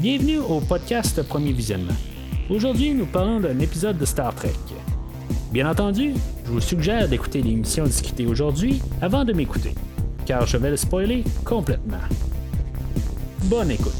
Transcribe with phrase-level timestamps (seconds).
[0.00, 1.92] Bienvenue au podcast Premier Visionnement.
[2.48, 4.54] Aujourd'hui, nous parlons d'un épisode de Star Trek.
[5.52, 6.14] Bien entendu,
[6.46, 9.74] je vous suggère d'écouter l'émission discutée aujourd'hui avant de m'écouter,
[10.24, 11.98] car je vais le spoiler complètement.
[13.44, 13.92] Bonne écoute.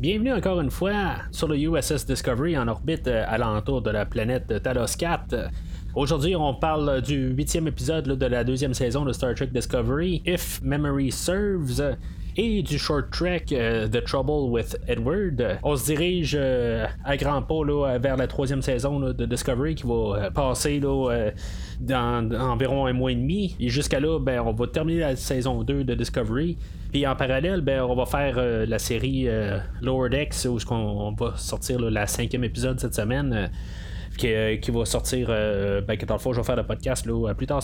[0.00, 4.64] Bienvenue encore une fois sur le USS Discovery en orbite euh, alentour de la planète
[4.64, 5.48] Talos 4.
[5.94, 10.60] Aujourd'hui, on parle du huitième épisode de la deuxième saison de Star Trek Discovery, If
[10.62, 11.96] Memory Serves
[12.36, 15.58] et du short trek euh, The Trouble with Edward.
[15.62, 20.30] On se dirige euh, à grands pas vers la troisième saison de Discovery qui va
[20.30, 23.56] passer dans, environ un mois et demi.
[23.58, 26.58] Et jusqu'à là, ben, on va terminer la saison 2 de Discovery.
[26.92, 31.12] Puis en parallèle, ben, on va faire euh, la série euh, Lower Decks où on
[31.12, 33.50] va sortir la cinquième épisode cette semaine.
[34.24, 37.46] Euh, qui, va sortir, ben, que dans le je vais faire le podcast là, plus
[37.46, 37.62] tard,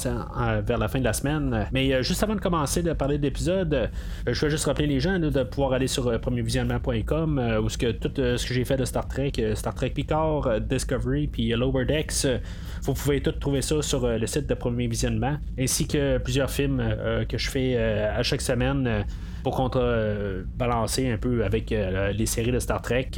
[0.67, 1.67] vers la fin de la semaine.
[1.73, 3.91] Mais juste avant de commencer de parler de l'épisode,
[4.27, 8.47] je vais juste rappeler les gens de pouvoir aller sur premiervisionnement.com où que tout ce
[8.47, 12.27] que j'ai fait de Star Trek, Star Trek Picard, Discovery, puis Lower Decks,
[12.83, 16.83] vous pouvez tout trouver ça sur le site de Premier Visionnement, ainsi que plusieurs films
[17.29, 19.05] que je fais à chaque semaine
[19.45, 23.11] pour contrebalancer un peu avec euh, les séries de Star Trek.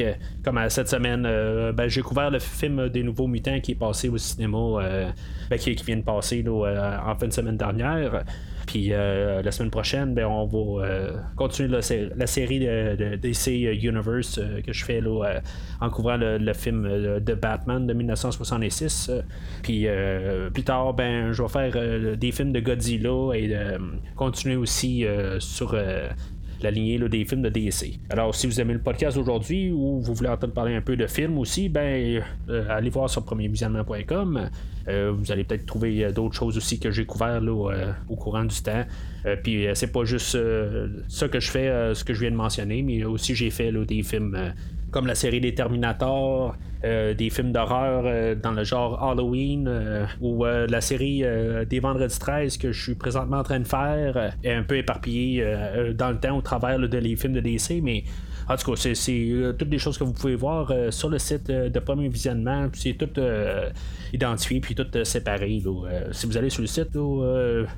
[0.45, 4.09] Comme cette semaine, euh, ben, j'ai couvert le film des Nouveaux Mutants qui est passé
[4.09, 5.09] au cinéma, euh,
[5.49, 8.25] ben, qui, vient de passer en fin de semaine dernière.
[8.67, 13.47] Puis euh, la semaine prochaine, ben, on va euh, continuer la, série de, DC
[13.83, 15.01] Universe euh, que je fais
[15.81, 16.83] en couvrant le, film
[17.21, 19.11] de Batman de 1966.
[19.63, 19.87] Puis
[20.53, 23.57] plus tard, ben, je vais faire des films de Godzilla et
[24.17, 25.05] continuer aussi
[25.39, 25.77] sur
[26.61, 27.99] la lignée des films de DC.
[28.11, 31.07] Alors, si vous aimez le podcast aujourd'hui ou vous voulez entendre parler un peu de
[31.07, 32.23] films aussi, ben,
[32.69, 34.49] allez voir sur premiervisionnement.com.
[34.89, 38.45] Euh, vous allez peut-être trouver euh, d'autres choses aussi que j'ai couvert euh, au courant
[38.45, 38.85] du temps.
[39.43, 40.39] puis c'est pas juste
[41.09, 44.03] ça que je fais, ce que je viens de mentionner, mais aussi j'ai fait des
[44.03, 44.37] films
[44.97, 49.71] comme la série des Terminators, des films d'horreur dans le genre Halloween,
[50.23, 51.23] ou la série
[51.69, 55.45] des Vendredis 13 que je suis présentement en train de faire, est un peu éparpillée
[55.93, 58.05] dans le temps au travers de les films de DC, mais
[58.49, 61.19] en tout cas, c'est euh, toutes des choses que vous pouvez voir euh, sur le
[61.19, 62.69] site euh, de premier visionnement.
[62.73, 63.21] C'est tout
[64.13, 65.61] identifié puis tout séparé.
[66.13, 66.95] si vous allez sur le site,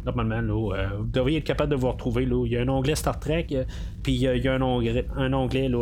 [0.05, 2.25] normalement, vous devriez être capable de vous retrouver.
[2.25, 3.47] Il y a un onglet Star Trek,
[4.03, 5.33] puis il y a un onglet, un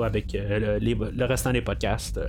[0.02, 2.20] avec le, le restant des podcasts.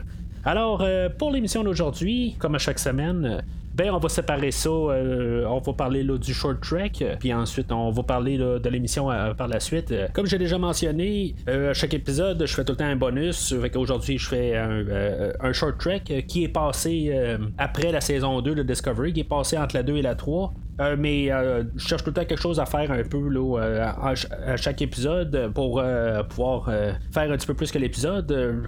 [0.43, 0.85] Alors,
[1.17, 3.43] pour l'émission d'aujourd'hui, comme à chaque semaine,
[3.77, 4.69] ben on va séparer ça.
[4.69, 9.35] Euh, on va parler du short track, puis ensuite on va parler de l'émission euh,
[9.35, 9.93] par la suite.
[10.13, 13.53] Comme j'ai déjà mentionné, euh, à chaque épisode, je fais tout le temps un bonus.
[13.75, 17.15] Aujourd'hui, je fais un, short track qui est passé
[17.57, 20.53] après la saison 2 de Discovery, qui est passé entre la 2 et la 3.
[20.97, 24.81] Mais je cherche tout le temps quelque chose à faire un peu là, à, chaque
[24.81, 25.83] épisode pour
[26.29, 26.65] pouvoir
[27.11, 28.65] faire un petit peu plus que l'épisode.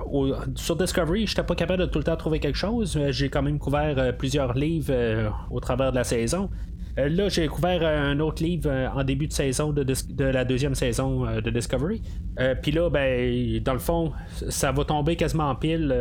[0.56, 3.00] sur Discovery, je n'étais pas capable de tout le temps trouver quelque chose.
[3.10, 6.50] J'ai quand même couvert plusieurs livres euh, au travers de la saison.
[6.98, 9.86] Euh, là, j'ai découvert un autre livre euh, en début de saison de,
[10.24, 12.02] la deuxième saison de Discovery.
[12.62, 14.12] Puis là, ben, dans le fond,
[14.50, 15.94] ça va tomber quasiment en pile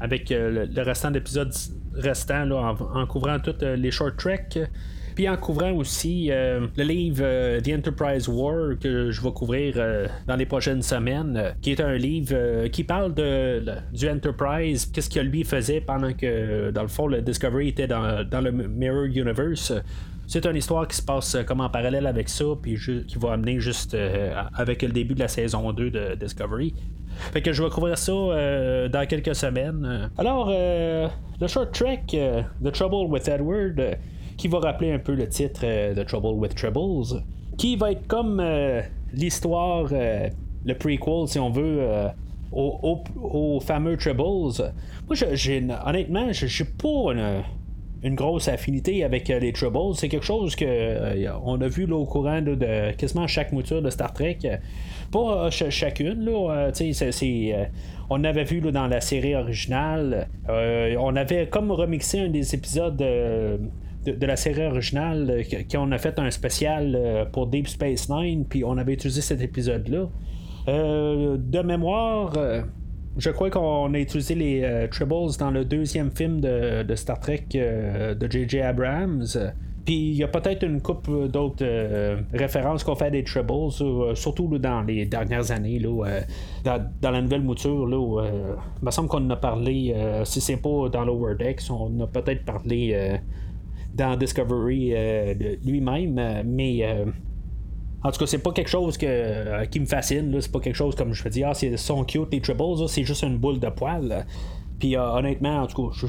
[0.00, 1.52] avec le, restant d'épisodes
[1.94, 4.58] restants en, couvrant toutes les short tracks.
[5.14, 9.74] Puis en couvrant aussi le livre The Enterprise War que je vais couvrir
[10.26, 13.62] dans les prochaines semaines, qui est un livre qui parle de,
[13.92, 18.26] du Enterprise, qu'est-ce que lui faisait pendant que, dans le fond, le Discovery était dans,
[18.28, 19.72] dans le Mirror Universe.
[20.26, 23.60] C'est une histoire qui se passe comme en parallèle avec ça, puis qui va amener
[23.60, 23.96] juste
[24.56, 26.74] avec le début de la saison 2 de Discovery.
[27.32, 30.10] Fait que je vais couvrir ça dans quelques semaines.
[30.16, 33.98] Alors, le short trek, The Trouble with Edward,
[34.42, 37.22] qui va rappeler un peu le titre euh, de Trouble with Troubles,
[37.56, 38.82] qui va être comme euh,
[39.14, 40.28] l'histoire, euh,
[40.64, 41.86] le prequel, si on veut,
[42.50, 44.72] au, fameux Troubles.
[45.06, 45.16] Moi,
[45.86, 47.42] honnêtement, j'ai pas
[48.02, 49.94] une, grosse affinité avec les Troubles.
[49.94, 54.12] C'est quelque chose que on a vu au courant de quasiment chaque mouture de Star
[54.12, 54.38] Trek.
[55.12, 56.72] Pas chacune, là.
[58.10, 60.26] on avait vu dans la série originale.
[60.48, 63.00] on avait comme remixé un des épisodes
[64.04, 68.44] de, la série originale, euh, qu'on a fait un spécial euh, pour Deep Space Nine,
[68.44, 70.08] puis on avait utilisé cet épisode-là.
[70.68, 72.32] Euh, de mémoire,
[73.16, 78.30] je crois qu'on a utilisé les Tribbles dans le deuxième film de, Star Trek de
[78.30, 78.60] J.J.
[78.60, 79.26] Abrams.
[79.84, 81.66] Puis il y a peut-être une couple d'autres
[82.32, 83.72] références qu'on fait des Tribbles,
[84.14, 86.20] surtout dans les dernières années, là,
[86.62, 87.84] dans, la nouvelle mouture.
[87.88, 88.22] Là,
[88.80, 92.06] il me semble qu'on en a parlé, si c'est pas dans Lower Decks, on a
[92.06, 93.18] peut-être parlé
[93.94, 95.34] dans Discovery euh,
[95.64, 97.06] lui-même, euh, mais euh,
[98.02, 100.34] En tout cas, c'est pas quelque chose que, qui me fascine.
[100.40, 103.04] C'est pas quelque chose comme je fais dire, ah, c'est son cute les tribbles, c'est
[103.04, 104.26] juste une boule de poil.
[104.78, 106.06] Puis honnêtement, en tout cas,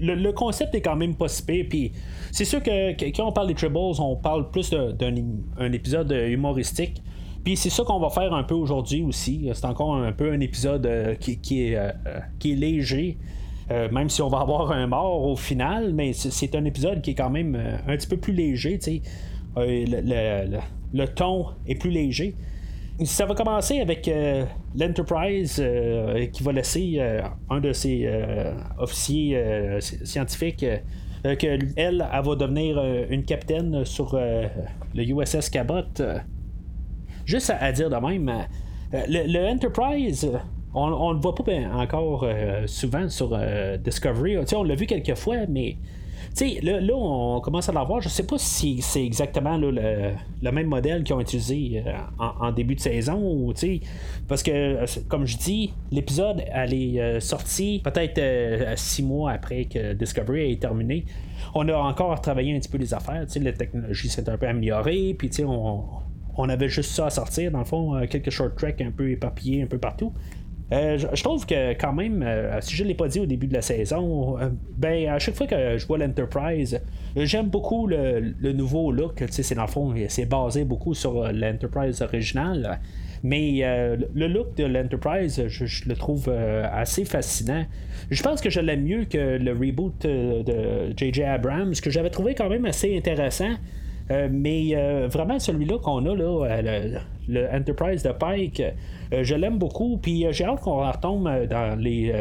[0.00, 1.92] le, concept est quand même pas si Puis
[2.30, 7.02] c'est sûr que, quand on parle des tribbles, on parle plus d'un épisode humoristique.
[7.44, 9.50] Puis c'est ça qu'on va faire un peu aujourd'hui aussi.
[9.52, 10.88] C'est encore un peu un épisode
[11.20, 11.92] qui, qui est
[12.44, 13.18] léger.
[13.72, 17.10] Euh, même si on va avoir un mort au final, mais c'est un épisode qui
[17.10, 18.78] est quand même un petit peu plus léger.
[19.56, 20.60] Le,
[20.92, 22.34] le, ton est plus léger.
[23.04, 24.10] Ça va commencer avec
[24.74, 25.62] l'Enterprise
[26.32, 27.00] qui va laisser
[27.50, 28.08] un de ses
[28.78, 30.66] officiers scientifiques
[31.24, 35.82] que elle, va devenir une capitaine sur le USS Cabot
[37.24, 38.28] juste à, dire de même,
[38.94, 40.30] euh, le, Enterprise,
[40.74, 41.42] on ne le voit pas
[41.74, 44.38] encore euh, souvent sur euh, Discovery.
[44.54, 45.76] on l'a vu quelques fois, mais
[46.62, 48.00] là, là, on commence à l'avoir.
[48.00, 50.12] Je sais pas si c'est exactement le,
[50.50, 51.84] même modèle qu'ils ont utilisé
[52.18, 53.52] en, début de saison.
[54.28, 60.56] parce que, comme je dis, l'épisode est sorti peut-être six mois après que Discovery ait
[60.56, 61.04] terminé.
[61.54, 63.26] On a encore travaillé un petit peu les affaires.
[63.36, 65.14] La technologie s'est un peu améliorée.
[65.18, 65.84] Puis on,
[66.36, 69.10] on avait juste ça à sortir, dans le fond, euh, quelques short tracks un peu
[69.10, 70.12] éparpillés un peu partout.
[70.72, 73.46] Euh, je, trouve que quand même, euh, si je ne l'ai pas dit au début
[73.46, 74.38] de la saison,
[74.78, 76.80] ben à chaque fois que je vois l'Enterprise,
[77.16, 79.22] j'aime beaucoup le, nouveau look.
[79.30, 82.80] C'est dans le fond, c'est basé beaucoup sur l'Enterprise originale.
[83.24, 83.60] Mais
[84.14, 87.64] le look de l'Enterprise, je, le trouve assez fascinant.
[88.10, 91.22] Je pense que je l'aime mieux que le reboot de J.J.
[91.24, 93.56] Abrams, que j'avais trouvé quand même assez intéressant.
[94.10, 96.98] Euh, mais euh, vraiment, celui-là qu'on a, là, euh,
[97.28, 98.62] le, Enterprise de Pike,
[99.10, 99.98] je l'aime beaucoup.
[99.98, 102.12] Puis j'ai hâte qu'on retombe dans les,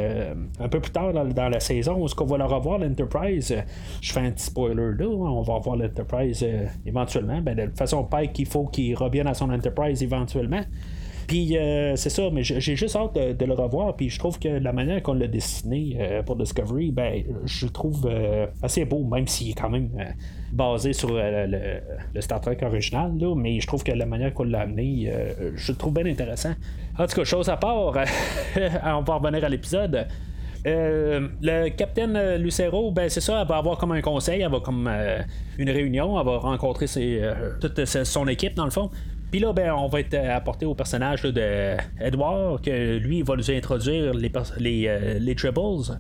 [0.60, 3.56] un peu plus tard dans, la saison où est-ce qu'on va le revoir, l'Enterprise.
[4.02, 6.46] Je fais un petit spoiler là, hein, on va revoir l'Enterprise
[6.86, 7.42] éventuellement.
[7.42, 10.62] Ben, de toute façon, Pike, il faut qu'il revienne à son Enterprise éventuellement.
[11.32, 11.56] Puis
[11.96, 13.96] c'est ça, mais j'ai juste hâte de, le revoir.
[13.96, 18.12] Puis je trouve que la manière qu'on l'a dessiné pour Discovery, ben, je trouve
[18.62, 19.90] assez beau, même s'il est quand même
[20.52, 21.82] basé sur euh,
[22.14, 25.72] le, Star Trek original, mais je trouve que la manière qu'on l'a amené, euh, je
[25.72, 26.54] le trouve bien intéressant.
[26.98, 27.78] En tout cas, chose à part,
[28.84, 30.08] on va revenir à l'épisode.
[30.68, 34.60] Euh, le capitaine Lucero, ben c'est ça, elle va avoir comme un conseil, elle va
[34.60, 34.88] comme
[35.58, 36.86] une réunion, elle va rencontrer
[37.60, 38.92] toute son équipe dans le fond.
[39.32, 43.36] Puis là, ben, on va être apporté au personnage de Edward, que lui, il va
[43.38, 45.98] nous introduire les, les, les Tribbles.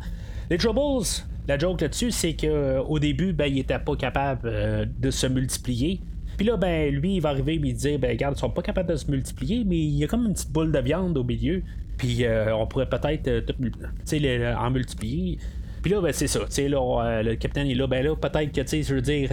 [0.49, 1.05] Les Troubles,
[1.47, 5.99] la joke là-dessus, c'est qu'au début, ben, il était pas capable euh, de se multiplier.
[6.37, 8.61] Puis là, ben, lui, il va arriver et il dire Ben, regarde, ils sont pas
[8.61, 11.23] capables de se multiplier, mais il y a comme une petite boule de viande au
[11.23, 11.63] milieu.
[11.97, 15.39] Puis euh, on pourrait peut-être euh, en multiplier.
[15.81, 16.39] Puis là, ben, c'est ça.
[16.39, 17.87] Là, le capitaine est là.
[17.87, 19.29] Ben là, peut-être que, je veux dire,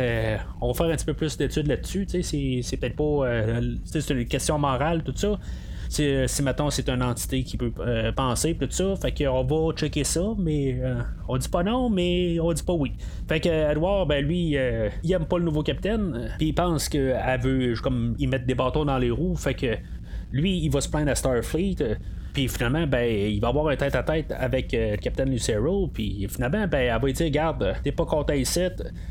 [0.61, 2.07] on va faire un petit peu plus d'études là-dessus.
[2.23, 3.43] C'est peut-être pas.
[3.85, 5.39] c'est une question morale, tout ça
[5.89, 9.73] si, si mettons c'est une entité qui peut euh, penser tout ça, fait qu'on va
[9.75, 12.93] checker ça, mais euh, on dit pas non, mais on dit pas oui.
[13.27, 16.89] Fait que Edward, ben lui, euh, il aime pas le nouveau capitaine, puis il pense
[16.89, 19.77] qu'elle veut comme y mettre des bâtons dans les roues, fait que
[20.31, 21.97] lui, il va se plaindre à Starfleet.
[22.33, 25.89] Puis finalement, ben, il va avoir un tête-à-tête avec le capitaine Lucero.
[25.89, 28.61] Puis finalement, ben, elle va dire Garde, t'es pas content ici.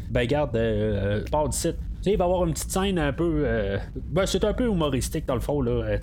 [0.09, 1.77] Ben, garde, euh, pars du site
[2.11, 3.43] il va y avoir une petite scène un peu.
[3.45, 5.61] Euh, ben, c'est un peu humoristique dans le fond.
[5.61, 5.97] Là, euh,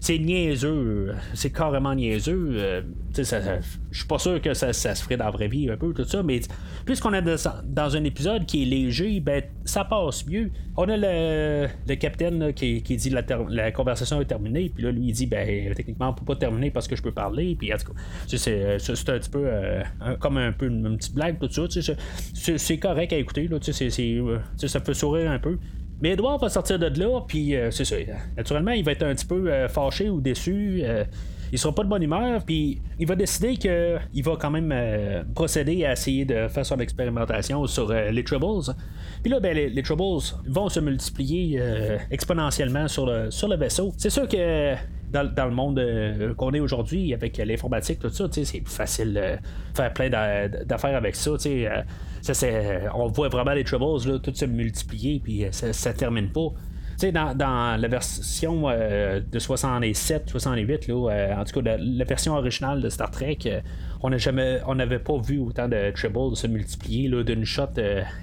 [0.00, 1.14] c'est niaiseux.
[1.34, 2.50] C'est carrément niaiseux.
[2.52, 2.82] Euh,
[3.16, 3.22] je
[3.98, 6.22] suis pas sûr que ça, se ferait dans la vraie vie un peu, tout ça.
[6.22, 6.40] Mais
[6.84, 7.22] puisqu'on est
[7.64, 10.50] dans un épisode qui est léger, ben, ça passe mieux.
[10.80, 14.70] On a le, le capitaine qui, qui, dit la, la conversation est terminée.
[14.72, 17.10] Puis là, lui, il dit ben, techniquement, on peut pas terminer parce que je peux
[17.10, 17.56] parler.
[17.58, 19.50] Puis en tout cas, c'est un petit peu
[20.20, 21.94] comme un peu une, petite blague, tout ça.
[22.32, 23.48] C'est correct à écouter.
[23.48, 25.58] Là, ça peut sourire un peu.
[26.00, 27.96] Mais Edouard va sortir de là, puis euh, c'est ça.
[28.36, 30.84] Naturellement, il va être un petit peu euh, fâché ou déçu.
[31.48, 34.74] Euh, il sera pas de bonne humeur, puis il va décider qu'il va quand même
[35.34, 38.74] procéder à essayer de faire son expérimentation sur les Troubles.
[39.22, 41.60] Puis là, ben, les, Troubles vont se multiplier
[42.10, 43.92] exponentiellement sur le, vaisseau.
[43.96, 44.76] C'est sûr que
[45.10, 49.38] dans, le monde euh, qu'on est aujourd'hui, avec l'informatique, tout ça, c'est plus facile de
[49.74, 51.30] faire plein d'affaires avec ça.
[51.46, 56.30] Euh, on voit vraiment les troubles, là, tout se multiplier, puis euh, ça, ne termine
[56.30, 56.48] pas.
[57.00, 62.88] Dans, dans, la version de 67, 68, là, en tout cas la, version originale de
[62.88, 63.38] Star Trek,
[64.02, 67.68] on n'avait pas vu autant de troubles se multiplier d'une shot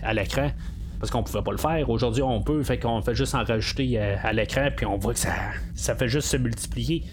[0.03, 0.51] à l'écran
[0.99, 1.89] parce qu'on pouvait pas le faire.
[1.89, 5.13] Aujourd'hui, on peut, fait qu'on fait juste en rajouter euh, à, l'écran, puis on voit
[5.13, 5.33] que ça,
[5.73, 7.03] ça fait juste se multiplier.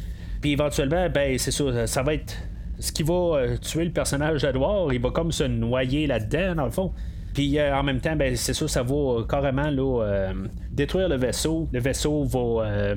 [0.40, 2.34] Puis éventuellement, ben c'est ça, ça va être
[2.78, 4.92] ce qui va euh, tuer le personnage d'Edouard.
[4.92, 6.92] Il va comme se noyer là-dedans, dans le fond.
[7.34, 10.32] Puis en même temps, ben, c'est sûr, ça va carrément là,
[10.70, 11.68] détruire le vaisseau.
[11.72, 12.94] Le vaisseau va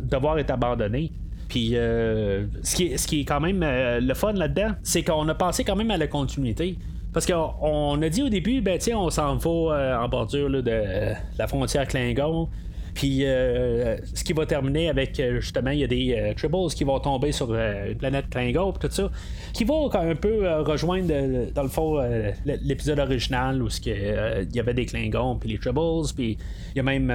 [0.00, 1.12] devoir être abandonné.
[1.48, 5.34] Puis ce, qui est, ce qui est quand même le fun là-dedans, c'est qu'on a
[5.34, 6.76] pensé quand même à la continuité.
[7.12, 11.46] Parce qu'on a dit au début, ben tiens, on s'en va en bordure de la
[11.46, 12.48] frontière Klingon.
[12.96, 16.70] Puis euh, ce qui va terminer avec euh, justement, il y a des euh, Tribbles
[16.74, 19.10] qui vont tomber sur une planète Klingon, tout ça,
[19.52, 22.00] qui va un peu rejoindre dans le fond
[22.46, 26.38] l'épisode original où il y avait des Klingons puis les Tribbles, puis
[26.74, 27.12] il y a même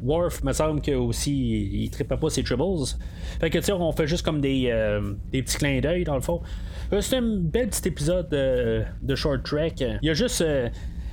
[0.00, 1.32] Worf, me semble que aussi
[1.72, 2.86] il, trippait pas ces Tribbles.
[3.40, 4.72] Fait que tu sais, on fait juste comme des,
[5.32, 6.40] des petits clins d'œil dans le fond.
[7.00, 9.74] C'est un bel petit épisode de Short Trek.
[9.80, 10.44] Il y a juste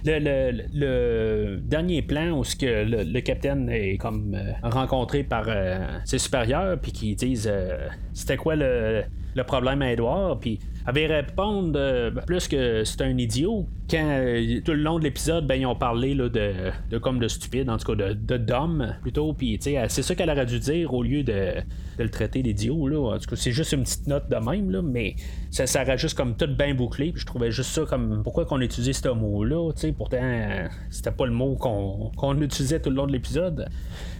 [0.05, 6.17] le, dernier plan où ce que le, capitaine est comme euh, rencontré par euh, ses
[6.17, 9.03] supérieurs puis qui disent euh, c'était quoi le,
[9.35, 14.71] le problème à Edouard puis avait répondre plus que c'est un idiot quand euh, tout
[14.71, 17.95] le long de l'épisode, ben, ils ont parlé là, de, comme de stupide, en tout
[17.95, 19.33] cas de, de d'homme plutôt.
[19.33, 21.55] Puis c'est ça qu'elle aurait dû dire au lieu de,
[21.97, 22.87] le traiter d'idiot.
[22.87, 23.15] Là.
[23.15, 25.15] En tout cas, c'est juste une petite note de même, là, mais
[25.51, 27.11] ça, ça aurait juste comme tout bien bouclé.
[27.11, 29.71] Puis je trouvais juste ça comme pourquoi qu'on utilisait ce mot-là.
[29.97, 33.67] Pourtant, c'était pas le mot qu'on, utilisait tout le long de l'épisode.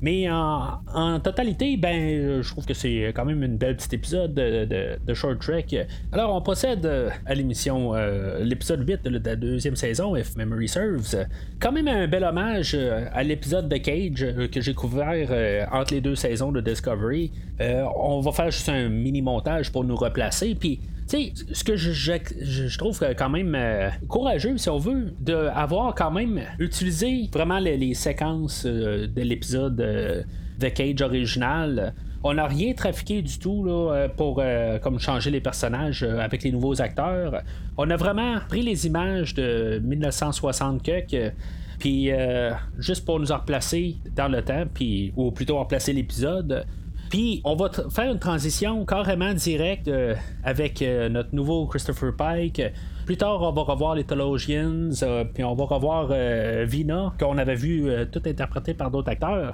[0.02, 5.14] Mais en, totalité, ben je trouve que c'est quand même une belle petite épisode de,
[5.14, 5.66] Short Trek.
[6.12, 6.88] Alors on procède
[7.26, 11.26] à l'émission, euh, l'épisode 8 de la deuxième saison, If Memory Serves.
[11.60, 15.66] Quand même un bel hommage euh, à l'épisode de Cage euh, que j'ai couvert euh,
[15.72, 17.32] entre les deux saisons de Discovery.
[17.60, 20.54] on va faire juste un mini montage pour nous replacer.
[20.54, 20.80] Puis
[21.10, 23.58] tu sais, ce que je, je, trouve quand même
[24.08, 31.02] courageux, si on veut, d'avoir quand même utilisé vraiment les, séquences de l'épisode de Cage
[31.02, 36.04] original on n'a rien trafiqué du tout là, euh, pour euh, comme changer les personnages
[36.04, 37.42] euh, avec les nouveaux acteurs.
[37.78, 41.34] On a vraiment pris les images de 1960 quelques
[41.80, 42.12] puis
[42.78, 44.64] juste pour nous replacer dans le temps,
[45.18, 46.66] ou plutôt replacer l'épisode.
[47.10, 49.92] Puis on va faire une transition carrément directe
[50.46, 52.62] avec notre nouveau Christopher Pike.
[53.06, 54.92] Plus tard, on va revoir les Tologians,
[55.34, 56.14] puis on va revoir
[56.66, 59.54] Vina, qu'on avait vu tout interprété par d'autres acteurs.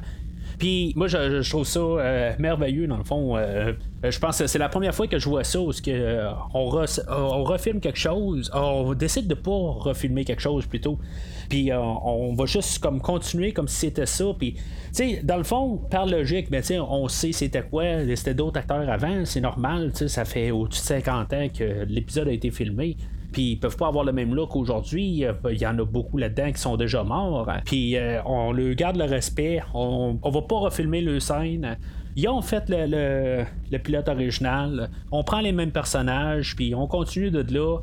[0.60, 3.38] Puis moi, je, trouve ça euh, merveilleux, dans le fond.
[3.38, 3.72] Euh,
[4.04, 7.44] euh, je pense que c'est la première fois que je vois ça, où que, on,
[7.44, 11.00] refilme quelque chose, on décide de pas refilmer quelque chose plutôt.
[11.48, 14.26] Puis on va juste comme continuer comme si c'était ça.
[14.38, 14.60] Puis, tu
[14.92, 19.24] sais, dans le fond, par logique, ben, on sait c'était quoi, c'était d'autres acteurs avant,
[19.24, 22.98] c'est normal, ça fait au-dessus de 50 ans que l'épisode a été filmé.
[23.32, 25.24] Puis ils peuvent pas avoir le même look aujourd'hui.
[25.52, 27.50] Il y en a beaucoup là-dedans qui sont déjà morts.
[27.66, 29.62] Puis euh, on leur garde le respect.
[29.74, 31.78] On, on va pas refilmer le scène.
[32.16, 33.46] Ils ont fait le,
[33.78, 34.90] pilote original.
[35.12, 36.56] On prend les mêmes personnages.
[36.56, 37.80] Puis on continue de là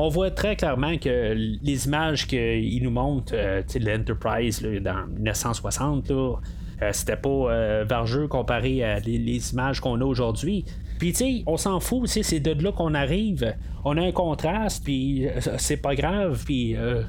[0.00, 6.36] on voit très clairement que les images qu'ils nous montrent, euh, l'Enterprise dans 1960, euh,
[6.92, 10.64] c'était pas vargeux comparé à les images qu'on a aujourd'hui.
[10.98, 13.54] Puis, tu sais, on s'en fout c'est de là qu'on arrive.
[13.84, 17.02] On a un contraste, puis euh, c'est pas grave, puis euh,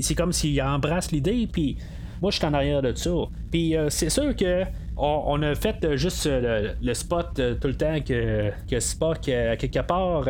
[0.00, 1.76] c'est comme s'il embrasse l'idée, puis
[2.20, 3.10] moi, je suis en arrière de ça.
[3.50, 4.64] Puis, euh, c'est sûr que
[4.96, 10.28] on, a fait juste le, spot tout le temps que, que Spock, quelque part,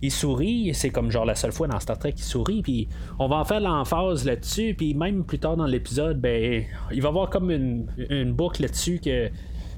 [0.00, 0.72] il sourit.
[0.72, 2.62] C'est comme genre la seule fois dans Star Trek qu'il sourit.
[2.62, 4.74] Puis on va en faire l'emphase là-dessus.
[4.78, 8.62] Puis même plus tard dans l'épisode, ben, il va y avoir comme une, une boucle
[8.62, 9.30] là-dessus que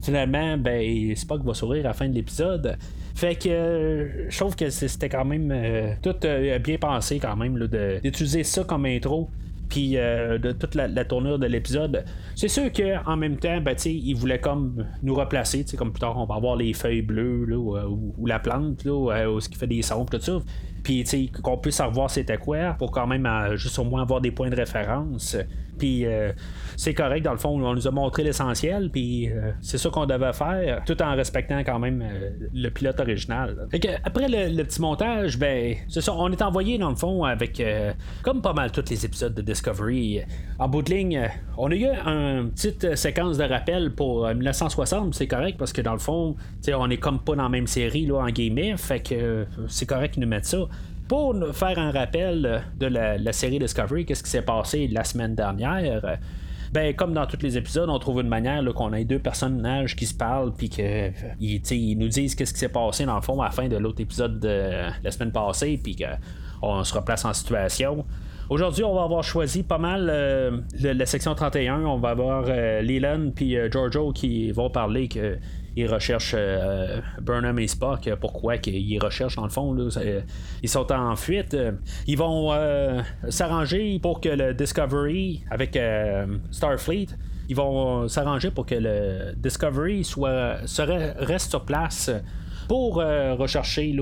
[0.07, 2.79] finalement, ben, Spock va sourire à la fin de l'épisode.
[3.15, 7.35] Fait que euh, je trouve que c'était quand même euh, tout euh, bien pensé quand
[7.35, 7.59] même
[8.03, 9.31] d'utiliser ça comme intro.
[9.69, 12.05] Puis de toute la, tournure de l'épisode.
[12.37, 16.25] C'est sûr qu'en même temps, ben, il voulait comme nous replacer, comme plus tard on
[16.25, 19.83] va avoir les feuilles bleues là, ou, la plante, là, ou, ce qui fait des
[19.83, 20.39] sons, tout ça.
[20.85, 21.05] Puis
[21.43, 24.57] qu'on puisse revoir c'était quoi pour quand même juste au moins avoir des points de
[24.57, 25.37] référence.
[25.79, 26.07] Puis
[26.77, 30.05] c'est correct, dans le fond, on nous a montré l'essentiel, puis euh, c'est ça qu'on
[30.05, 33.67] devait faire, tout en respectant quand même euh, le pilote original.
[33.71, 37.25] Fait que, après le, petit montage, ben, c'est ça, on est envoyé dans le fond
[37.25, 37.93] avec, euh,
[38.23, 40.21] comme pas mal tous les épisodes de Discovery,
[40.59, 45.27] en bout de ligne, on a eu une petite séquence de rappel pour 1960, c'est
[45.27, 46.37] correct parce que dans le fond,
[46.69, 50.15] on est comme pas dans la même série là, en guillemets, fait que c'est correct
[50.15, 50.69] qu'ils nous mettent ça
[51.09, 56.19] pour faire un rappel de la, série Discovery, qu'est-ce qui s'est passé la semaine dernière?
[56.73, 60.07] Ben, comme dans tous les épisodes, on trouve une manière qu'on ait deux personnages qui
[60.07, 63.51] se parlent, puis qu'ils nous disent qu'est-ce qui s'est passé dans le fond à la
[63.51, 68.05] fin de l'autre épisode de la semaine passée, puis qu'on se replace en situation.
[68.49, 71.81] Aujourd'hui, on va avoir choisi pas mal la section 31.
[71.83, 75.39] On va avoir Leland puis Giorgio qui vont parler que
[75.77, 76.37] ils recherchent
[77.21, 78.11] Burnham et Spock.
[78.21, 79.77] Pourquoi qu'ils recherchent, dans le fond,
[80.63, 81.57] ils sont en fuite.
[82.07, 82.53] Ils vont
[83.29, 85.79] s'arranger pour que le Discovery, avec
[86.51, 87.09] Starfleet,
[87.49, 90.59] ils vont s'arranger pour que le Discovery soit,
[91.19, 92.11] reste sur place
[92.69, 93.95] pour euh, rechercher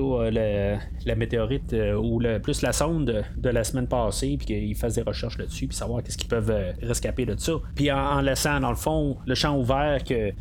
[1.05, 4.95] la météorite euh, ou le, plus la sonde de, la semaine passée, puis qu'ils fassent
[4.95, 7.53] des recherches là-dessus, puis savoir qu'est-ce qu'ils peuvent euh, rescaper de ça.
[7.75, 10.31] Puis en, laissant dans le fond le champ ouvert que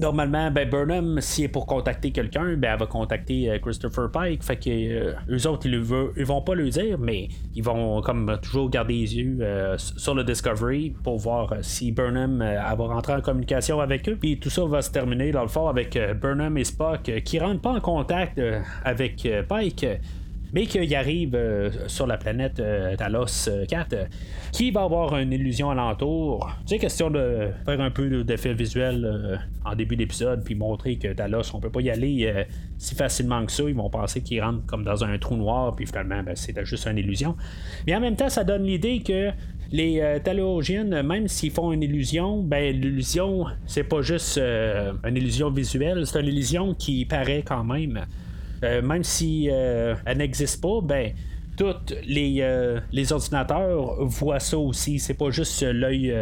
[0.00, 4.42] normalement, ben Burnham, s'il est pour contacter quelqu'un, ben elle va contacter euh, Christopher Pike.
[4.42, 5.82] Fait que euh, eux autres, ils,
[6.16, 10.14] ils vont pas le dire, mais ils vont comme toujours garder les yeux euh, sur
[10.14, 14.16] le Discovery pour voir si Burnham va rentrer en communication avec eux.
[14.20, 17.60] Puis tout ça va se terminer dans le fond avec Burnham et Spock qui rentrent
[17.60, 18.40] pas en contact
[18.84, 19.86] avec Pike
[20.52, 24.04] mais qu'il arrive euh, sur la planète euh, Talos 4, euh,
[24.52, 26.50] qui va avoir une illusion alentour.
[26.66, 31.54] C'est question de faire un peu d'effet visuel en début d'épisode, puis montrer que Talos,
[31.54, 32.46] on peut pas y aller
[32.78, 33.62] si facilement que ça.
[33.66, 36.86] Ils vont penser qu'ils rentrent comme dans un trou noir, puis finalement, ben, c'est juste
[36.86, 37.36] une illusion.
[37.86, 39.30] Mais en même temps, ça donne l'idée que
[39.72, 46.06] les euh, même s'ils font une illusion, ben l'illusion, c'est pas juste une illusion visuelle,
[46.06, 48.04] c'est une illusion qui paraît quand même.
[48.62, 51.12] Euh, même si euh, elle n'existe pas, ben
[51.56, 54.98] tous les, euh, les ordinateurs voient ça aussi.
[54.98, 56.14] C'est pas juste l'œil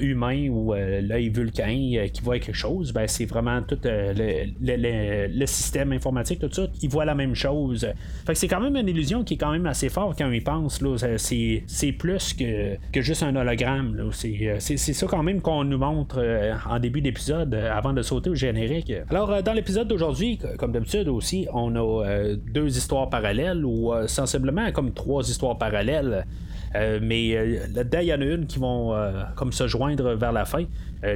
[0.00, 5.46] humain ou euh, l'œil vulcain euh, qui voit quelque chose, ben, c'est vraiment tout le,
[5.46, 7.86] système informatique, tout ça, il voit la même chose.
[8.26, 10.32] Fait que c'est quand même une illusion qui est quand même assez forte quand on
[10.32, 10.82] y pense.
[11.16, 14.10] C'est, plus que, que juste un hologramme.
[14.12, 16.22] C'est, ça quand même qu'on nous montre
[16.68, 18.92] en début d'épisode avant de sauter au générique.
[19.10, 24.92] Alors, dans l'épisode d'aujourd'hui, comme d'habitude aussi, on a deux histoires parallèles ou sensiblement comme
[24.92, 26.24] trois histoires parallèles.
[26.74, 30.14] Euh, mais euh, là-dedans, il y en a une qui vont euh, comme se joindre
[30.14, 30.64] vers la fin.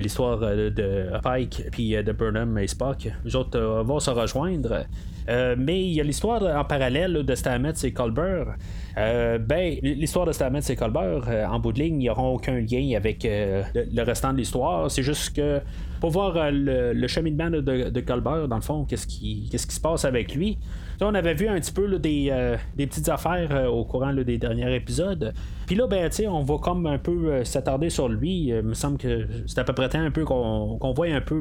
[0.00, 3.08] L'histoire de Pike puis de Burnham et Spock.
[3.25, 4.84] Les autres vont se rejoindre.
[5.28, 8.56] mais il y a l'histoire en parallèle de Stamets et Colbert.
[8.96, 13.22] ben, l'histoire de Stamets et Colbert, en bout de ligne, ils n'auront aucun lien avec
[13.22, 14.90] le, restant de l'histoire.
[14.90, 15.60] C'est juste que
[16.00, 19.80] pour voir le, cheminement de, de, Colbert, dans le fond, qu'est-ce qui, qu'est-ce qui se
[19.80, 20.58] passe avec lui
[21.00, 24.39] on avait vu un petit peu des, euh, des, petites affaires euh, au courant des
[24.39, 25.32] derniers épisodes.
[25.67, 28.49] Puis là, ben, on va comme un peu euh, s'attarder sur lui.
[28.49, 31.41] il me semble que c'est à peu près temps un peu qu'on voit un peu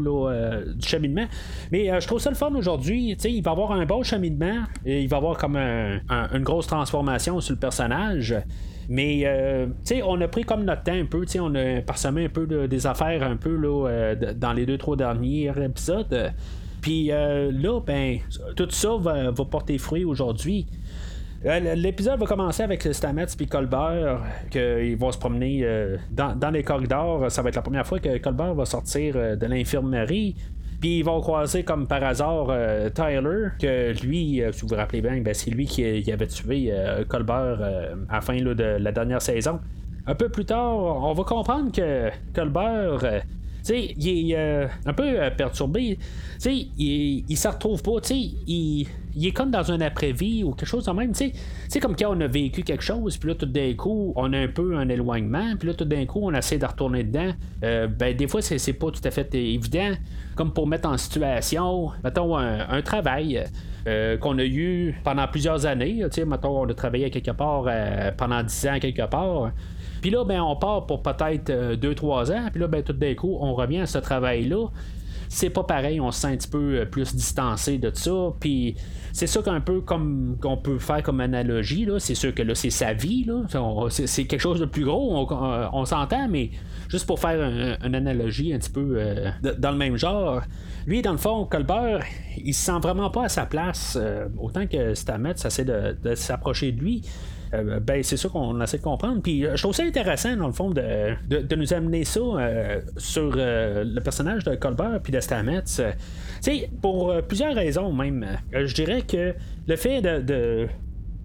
[0.76, 1.26] du cheminement.
[1.72, 3.18] Mais je trouve ça le fun aujourd'hui.
[3.24, 4.64] Il va avoir un bon cheminement.
[4.86, 8.36] Il va avoir comme une grosse transformation sur le personnage.
[8.90, 9.26] Mais,
[10.04, 13.24] on a pris comme notre temps un peu, on a parsemé un peu des affaires
[13.24, 13.58] un peu
[14.36, 16.34] dans les deux, trois derniers épisodes.
[16.86, 18.20] Puis euh, là, ben,
[18.56, 20.68] tout ça va, porter fruit aujourd'hui.
[21.44, 24.22] Euh, l'épisode va commencer avec Stamets et Colbert,
[24.52, 27.32] qu'ils vont se promener euh, dans, les corridors.
[27.32, 30.36] Ça va être la première fois que Colbert va sortir de l'infirmerie.
[30.80, 32.52] Puis ils vont croiser comme par hasard
[32.94, 36.72] Tyler, que lui, si vous vous rappelez bien, ben, c'est lui qui, avait tué
[37.10, 37.64] Colbert
[38.10, 39.60] à la fin de la dernière saison.
[40.06, 43.24] Un peu plus tard, on va comprendre que Colbert
[43.74, 45.98] il est euh, un peu euh, perturbé.
[46.46, 47.92] Il, il se retrouve pas.
[48.10, 51.14] Il, il, est comme dans un après-vie ou quelque chose de même.
[51.14, 51.32] Tu
[51.68, 54.38] sais, comme quand on a vécu quelque chose, puis là, tout d'un coup, on a
[54.38, 57.32] un peu un éloignement, puis là, tout d'un coup, on essaie de retourner dedans.
[57.64, 59.92] Euh, ben, des fois, c'est pas tout à fait évident.
[60.36, 63.46] Comme pour mettre en situation, mettons, un, travail.
[64.20, 66.04] qu'on a eu pendant plusieurs années.
[66.28, 67.66] Mettons, on a travaillé quelque part
[68.18, 69.52] pendant 10 ans quelque part.
[70.06, 71.52] Puis là, ben, on part pour peut-être 2-3
[72.30, 74.68] euh, ans, puis là, ben, tout d'un coup, on revient à ce travail-là.
[75.30, 78.12] C'est pas pareil, on se sent un petit peu euh, plus distancé de ça.
[78.40, 78.76] Puis
[79.14, 81.86] c'est ça qu'un peu comme qu'on peut faire comme analogie.
[81.86, 81.98] Là.
[81.98, 83.24] C'est sûr que là, c'est sa vie.
[83.24, 83.46] Là.
[83.90, 85.28] C'est, quelque chose de plus gros,
[85.74, 86.52] on, s'entend, mais
[86.88, 87.42] juste pour faire
[87.84, 90.44] une analogie un petit peu euh, dans le même genre.
[90.86, 92.04] Lui, dans le fond, Colbert,
[92.38, 93.98] il se sent vraiment pas à sa place.
[94.38, 97.02] autant que Stamets essaie de, de s'approcher de lui.
[97.60, 99.22] Euh, ben, c'est ça qu'on essaie de comprendre.
[99.22, 103.34] Puis euh, je trouve ça intéressant, dans le fond, de, nous amener ça euh, sur
[103.36, 105.64] le personnage de Colbert puis de Stamets.
[105.66, 108.26] sais, pour plusieurs raisons même.
[108.52, 109.34] je dirais que
[109.68, 110.68] le fait de,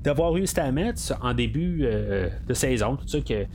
[0.02, 1.86] d'avoir eu Stamets en début
[2.46, 3.46] de saison, tout ça, que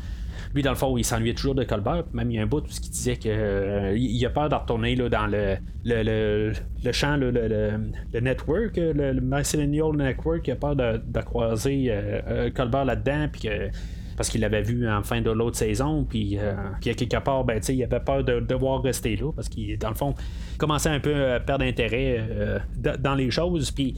[0.53, 2.03] lui, dans le fond, il s'ennuyait toujours de Colbert.
[2.13, 5.09] Même il y a un bout qui disait qu'il euh, a peur de retourner là,
[5.09, 10.47] dans le, le, le, champ, le, le, network, le, Mycelial Network.
[10.47, 13.27] Il a peur de, croiser euh, euh, Colbert là-dedans.
[13.31, 13.49] Puis
[14.17, 16.39] parce qu'il l'avait vu en fin de l'autre saison, puis,
[16.79, 19.89] puis à quelque part, ben, il avait peur de, devoir rester là, parce qu'il, dans
[19.89, 20.15] le fond,
[20.57, 22.25] commençait un peu à perdre intérêt
[22.77, 23.95] dans les choses, puis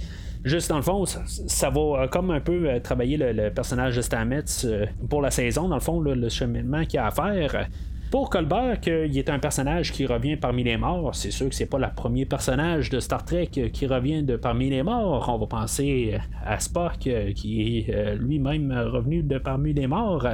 [0.47, 4.65] juste dans le fond, ça, va comme un peu travailler le, personnage de Stamets
[5.09, 7.67] pour la saison, dans le fond, le cheminement qu'il a à faire.
[8.09, 11.65] Pour Colbert, qu'il est un personnage qui revient parmi les morts, c'est sûr que c'est
[11.65, 15.27] pas le premier personnage de Star Trek qui revient de parmi les morts.
[15.27, 20.25] On va penser à Spock, qui est lui-même revenu de parmi les morts.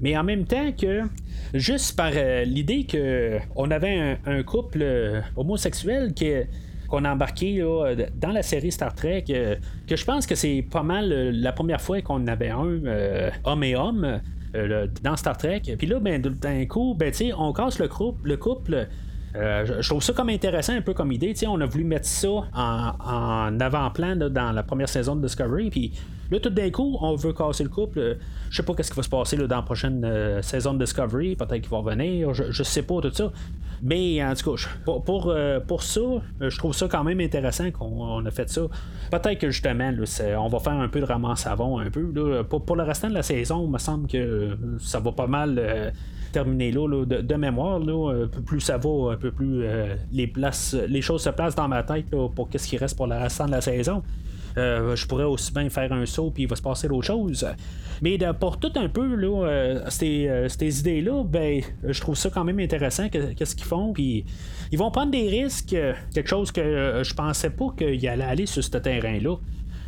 [0.00, 1.02] Mais en même temps que,
[1.54, 6.30] juste par euh, l'idée que on avait un, couple euh, homosexuel qui
[6.88, 7.64] qu'on a embarqué
[8.16, 11.80] dans la série Star Trek, euh, que je pense que c'est pas mal la première
[11.80, 12.80] fois qu'on avait un
[13.44, 14.20] homme et homme
[15.02, 15.62] dans Star Trek.
[15.76, 18.28] Puis là, ben, d'un coup, ben, on casse le couple.
[18.28, 18.88] Le couple
[19.34, 21.34] je trouve ça comme intéressant un peu comme idée.
[21.48, 25.70] on a voulu mettre ça en, avant-plan dans la première saison de Discovery.
[25.70, 25.92] Puis
[26.30, 27.98] Là, tout d'un coup, on veut casser le couple.
[27.98, 28.14] Euh,
[28.50, 30.84] je sais pas qu'est-ce qui va se passer là, dans la prochaine euh, saison de
[30.84, 31.36] Discovery.
[31.36, 32.32] Peut-être qu'il va revenir.
[32.32, 33.30] Je, je sais pas tout ça.
[33.84, 36.00] Mais en tout cas, pour, pour, euh, ça,
[36.40, 38.62] je trouve ça quand même intéressant qu'on a fait ça.
[39.10, 39.92] Peut-être que justement,
[40.38, 42.42] on va faire un peu de ramasse savon un peu.
[42.44, 45.92] Pour, le restant de la saison, il me semble que ça va pas mal
[46.32, 47.78] terminer là, de, mémoire.
[47.78, 49.66] Là, plus ça va, un peu plus
[50.10, 53.16] les, places, les choses se placent dans ma tête pour qu'est-ce qui reste pour le
[53.16, 54.02] restant de la saison.
[54.56, 57.46] Euh, je pourrais aussi bien faire un saut puis il va se passer d'autres choses.
[58.02, 62.44] Mais pour tout un peu là, euh, euh, ces, idées-là, ben, je trouve ça quand
[62.44, 63.92] même intéressant qu'est-ce qu'ils font.
[63.92, 64.24] Puis
[64.72, 65.76] ils vont prendre des risques,
[66.14, 69.36] quelque chose que je pensais pas qu'ils allaient aller sur ce terrain-là.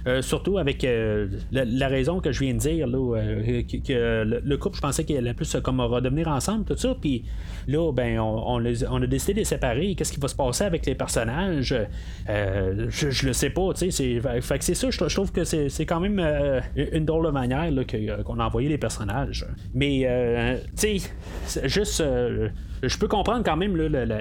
[0.07, 4.57] Euh, surtout avec euh, la, raison que je viens de dire, là, euh, que, le,
[4.57, 6.95] couple, je pensais qu'il allait plus comme redevenir ensemble, tout ça.
[7.01, 7.25] Puis
[7.67, 9.97] là, ben, on, a décidé de les séparer.
[9.97, 11.75] Qu'est-ce qui va se passer avec les personnages?
[12.29, 14.21] Je, je, le sais pas, tu sais.
[14.43, 16.21] Fait que c'est ça, je, trouve que c'est quand même
[16.77, 17.73] une drôle de manière
[18.25, 19.45] qu'on a envoyé les personnages.
[19.75, 22.05] Mais, tu sais, juste
[22.83, 23.77] je peux comprendre quand même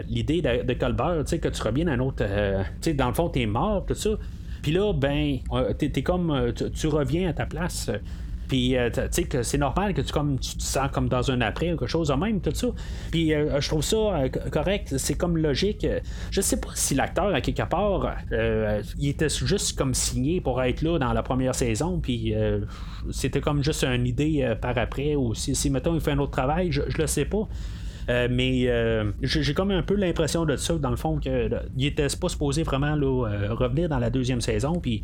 [0.07, 2.25] l'idée de, de, Colbert, que tu reviennes à un autre.
[2.25, 4.11] tu sais, dans le fond, t'es mort, tout ça.
[4.65, 7.91] Puis là, ben, euh, t'es, comme, euh, tu, reviens à ta place.
[8.47, 11.29] Puis, euh, tu sais, que c'est normal que tu, comme, tu te sens comme dans
[11.29, 12.69] un après ou quelque chose de même, tout ça.
[13.11, 15.85] Puis, je trouve ça correct, c'est comme logique.
[16.31, 20.81] Je sais pas si l'acteur, à quelque part, il était juste comme signé pour être
[20.81, 22.33] là dans la première saison, puis
[23.11, 26.31] c'était comme juste une idée par après, ou si, si, mettons, il fait un autre
[26.31, 27.47] travail, je, je le sais pas.
[28.09, 32.07] Euh, mais euh, j'ai comme un peu l'impression de ça, dans le fond, qu'il était
[32.19, 34.79] pas supposé vraiment euh, revenir dans la deuxième saison.
[34.79, 35.03] Puis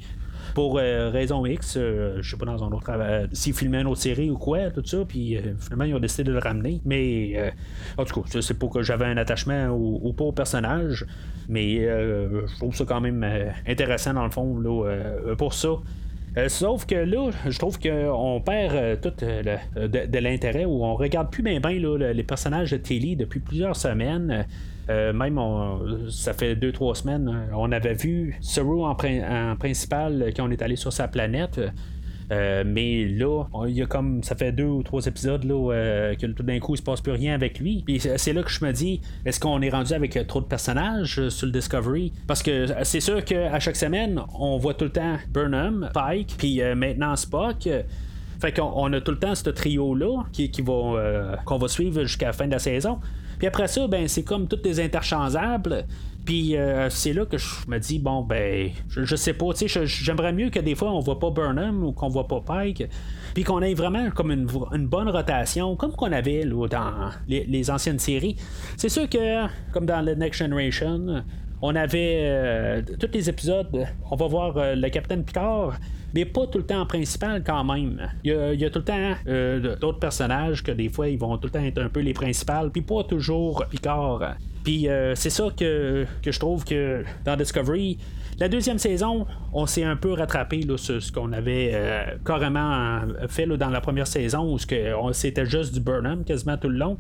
[0.54, 4.30] pour raison X, je sais pas dans un autre travail, s'il filmait une autre série
[4.30, 6.82] ou quoi, tout ça, puis finalement ils ont décidé de le ramener.
[6.84, 7.54] Mais
[7.98, 11.06] en tout cas, c'est pour que j'avais un attachement au, au pauvre personnage,
[11.48, 13.26] mais je trouve ça quand même
[13.66, 15.70] intéressant dans le fond là, pour ça.
[16.38, 20.96] Euh, sauf que là, je trouve qu'on perd euh, tout euh, de, l'intérêt ou on
[20.96, 24.46] regarde plus bien bien les personnages de Tilly depuis plusieurs semaines.
[24.88, 25.40] même
[26.10, 30.62] ça fait deux trois semaines, on avait vu Saru en, en principal quand on est
[30.62, 31.60] allé sur sa planète.
[32.32, 36.16] Euh, mais là, il y a comme ça fait deux ou trois épisodes là, euh,
[36.16, 37.84] que tout d'un coup il se passe plus rien avec lui.
[37.86, 40.46] Puis c'est là que je me dis, est-ce qu'on est rendu avec euh, trop de
[40.46, 42.14] personnages sur le Discovery?
[42.28, 46.62] Parce que c'est sûr qu'à chaque semaine, on voit tout le temps Burnham, Pike, puis
[46.76, 47.68] maintenant Spock.
[48.40, 52.34] Fait qu'on a tout le temps ce trio-là qui, qui qu'on va suivre jusqu'à la
[52.34, 53.00] fin de la saison.
[53.38, 55.86] Puis après ça, ben c'est comme toutes des interchangeables.
[56.26, 59.86] Puis euh, c'est là que je me dis, bon, ben, je, sais pas, tu sais,
[59.86, 62.84] j'aimerais mieux que des fois on voit pas Burnham ou qu'on voit pas Pike,
[63.34, 64.46] puis qu'on ait vraiment comme une,
[64.88, 68.36] bonne rotation, comme qu'on avait dans les, anciennes séries.
[68.78, 71.24] C'est sûr que, comme dans The Next Generation,
[71.64, 75.76] on avait euh, tous les épisodes, on va voir euh, le Capitaine Picard,
[76.14, 78.10] mais pas tout le temps en principal quand même.
[78.24, 81.52] Il y a, tout le temps d'autres personnages que des fois ils vont tout le
[81.52, 84.36] temps être un peu les principales, puis pas toujours Picard.
[84.64, 87.98] Puis euh, c'est ça que, je trouve que dans Discovery,
[88.40, 93.02] la deuxième saison, on s'est un peu rattrapé là, sur ce qu'on avait euh, carrément
[93.28, 96.98] fait dans la première saison, où c'était juste du Burnham quasiment tout le long.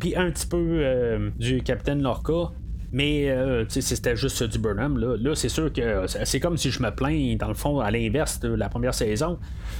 [0.00, 2.52] Puis un petit peu euh, du Capitaine Lorca.
[2.92, 4.98] Mais euh, c'était juste du Burnham.
[4.98, 7.90] Là, là c'est sûr que c'est comme si je me plains, dans le fond, à
[7.90, 9.38] l'inverse de la première saison.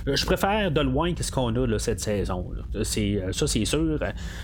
[0.09, 2.51] Euh, je préfère de loin qu'est-ce qu'on a là, cette saison.
[2.75, 2.83] Euh,
[3.33, 4.01] ça, c'est sûr.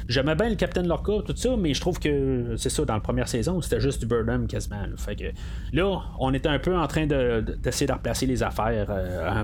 [0.07, 3.01] J'aimais bien le Capitaine Lorca, tout ça, mais je trouve que c'est ça, dans la
[3.01, 4.83] première saison, c'était juste du Burnham quasiment.
[4.83, 4.97] Là.
[4.99, 5.25] Fait que,
[5.73, 8.87] là, on était un peu en train de, d'essayer de replacer les affaires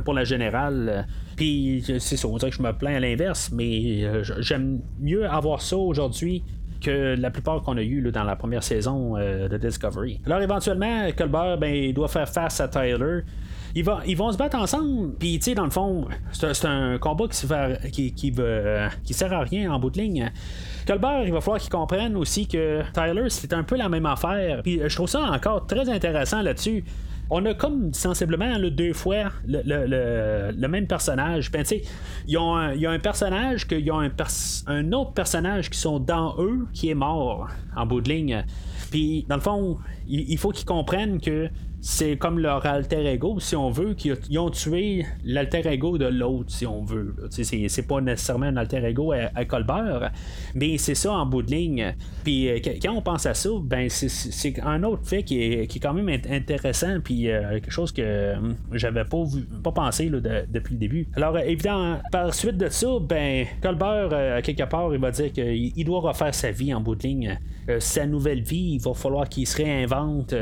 [0.04, 1.06] pour la générale.
[1.36, 4.06] Puis c'est ça, on dirait que je me plains à l'inverse, mais
[4.40, 6.44] j'aime mieux avoir ça aujourd'hui
[6.84, 10.20] que la plupart qu'on a eu dans la première saison euh, de Discovery.
[10.26, 13.22] Alors éventuellement, Colbert ben, il doit faire face à Tyler.
[13.74, 16.96] Ils, vont, ils vont se battre ensemble, puis tu sais, dans le fond, c'est un,
[16.98, 18.32] combat qui, se qui, qui,
[19.02, 20.30] qui sert à rien en bout de ligne.
[20.86, 24.62] Colbert, il va falloir qu'il comprenne aussi que Tyler, c'est un peu la même affaire.
[24.62, 26.84] Puis je trouve ça encore très intéressant là-dessus.
[27.30, 31.50] On a comme sensiblement deux fois le, même personnage.
[31.50, 34.10] Ben, il y, a un personnage qu'il y a un,
[34.66, 38.44] un, autre personnage qui sont dans eux qui est mort en bout de ligne.
[38.90, 41.48] Puis, dans le fond, il faut qu'ils comprennent que
[41.86, 46.50] c'est comme leur alter ego, si on veut, qu'ils ont tué l'alter ego de l'autre,
[46.50, 47.14] si on veut.
[47.28, 50.10] C'est, pas nécessairement un alter ego à, Colbert,
[50.54, 51.94] mais c'est ça en bout de ligne.
[52.24, 55.76] Puis euh, quand on pense à ça, ben c'est, un autre fait qui est, qui
[55.76, 59.22] est quand même intéressant, puis euh, quelque chose que hum, j'avais pas,
[59.62, 61.06] pas pensé depuis le début.
[61.16, 65.84] Alors évidemment, par suite de ça, ben Colbert, euh, quelque part, il va dire qu'il
[65.84, 67.38] doit refaire sa vie en bout de ligne.
[67.78, 70.34] sa nouvelle vie, il va falloir qu'il se réinvente.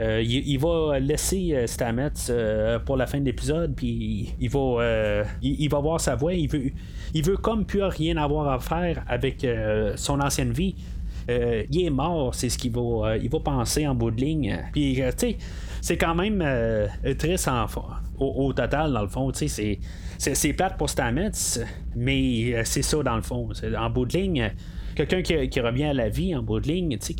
[0.00, 5.24] Euh, il, va laisser euh, Stamets euh, pour la fin de l'épisode, puis il, va,
[5.42, 6.32] il, va voir sa voix.
[6.32, 6.70] Il veut,
[7.12, 9.46] il veut comme plus rien avoir à faire avec
[9.96, 10.74] son ancienne vie.
[11.28, 14.58] il est mort, c'est ce qu'il va, il va penser en bout de ligne.
[14.72, 15.36] Puis, tu sais,
[15.82, 16.42] c'est quand même
[17.18, 17.66] triste en,
[18.18, 19.30] au, total, dans le fond.
[19.32, 19.78] Tu sais,
[20.16, 21.30] c'est plate pour Stamets,
[21.94, 23.50] mais c'est ça, dans le fond.
[23.76, 24.50] En bout de ligne,
[24.94, 27.14] quelqu'un qui, revient à la vie en bout de ligne, qui,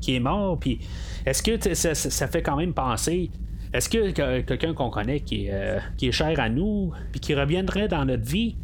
[0.00, 0.80] qui est mort, puis
[1.26, 3.30] est-ce que ça, fait quand même penser
[3.74, 7.34] est-ce que quelqu'un qu'on connaît qui est, euh, qui est, cher à nous, puis qui
[7.34, 8.54] reviendrait dans notre vie,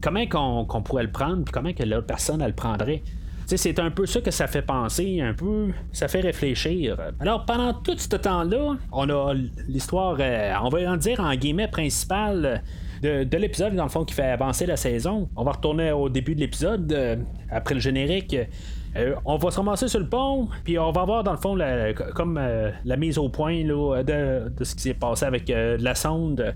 [0.00, 3.02] comment qu'on, pourrait le prendre, puis comment que l'autre personne elle le prendrait?
[3.46, 6.96] c'est un peu ça que ça fait penser, un peu, ça fait réfléchir.
[7.18, 9.34] Alors, pendant tout ce temps-là, on a
[9.66, 12.62] l'histoire, euh, on va en dire en guillemets principale
[13.02, 15.28] de, l'épisode, dans le fond, qui fait avancer la saison.
[15.36, 17.16] On va retourner au début de l'épisode, euh,
[17.50, 18.36] après le générique.
[18.96, 21.56] Euh, on va se ramasser sur le pont, puis on va voir dans le fond
[22.14, 26.54] comme euh, la mise au point de, ce qui s'est passé avec la sonde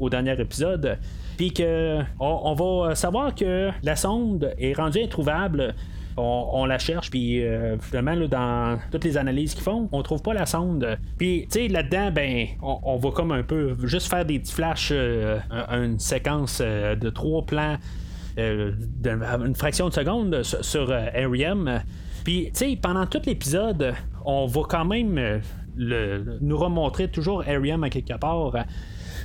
[0.00, 0.98] au dernier épisode.
[1.36, 5.74] Puis que on, va savoir que la sonde est rendue introuvable.
[6.16, 7.42] On, la cherche, puis
[7.80, 10.98] finalement, dans toutes les analyses qu'ils font, on trouve pas la sonde.
[11.18, 14.92] Puis, tu sais, là-dedans, ben, on, va comme un peu juste faire des petits flashs,
[14.92, 17.76] une séquence de trois plans
[18.38, 18.72] euh,
[19.06, 21.68] une fraction de seconde sur, Ariam.
[21.68, 21.78] Euh,
[22.22, 23.94] Puis, tu sais, pendant tout l'épisode,
[24.26, 25.38] on va quand même euh,
[25.74, 28.52] le, nous remontrer toujours Ariam à quelque part.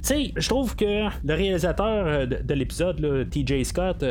[0.02, 4.04] Sais, je trouve que le réalisateur de, l'épisode, TJ Scott,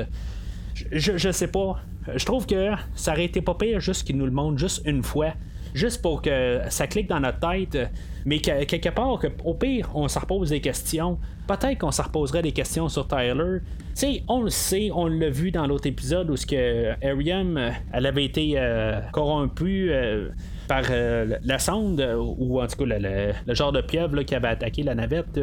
[0.74, 1.80] je, je sais pas.
[2.16, 5.02] Je trouve que ça aurait été pas pire juste qu'il nous le montre juste une
[5.02, 5.32] fois
[5.74, 7.90] juste pour que ça clique dans notre tête,
[8.24, 11.18] mais quelque part, que, au pire, on s'en repose des questions.
[11.46, 13.58] Peut-être qu'on s'en reposerait des questions sur Tyler.
[13.94, 17.58] Sais, on le sait, on l'a vu dans l'autre épisode où ce que Ariam,
[17.92, 19.90] elle avait été euh, corrompue.
[19.90, 20.28] Euh,
[20.68, 24.84] par euh, la sonde, ou en tout cas le, genre de pieuvre qui avait attaqué
[24.84, 25.40] la navette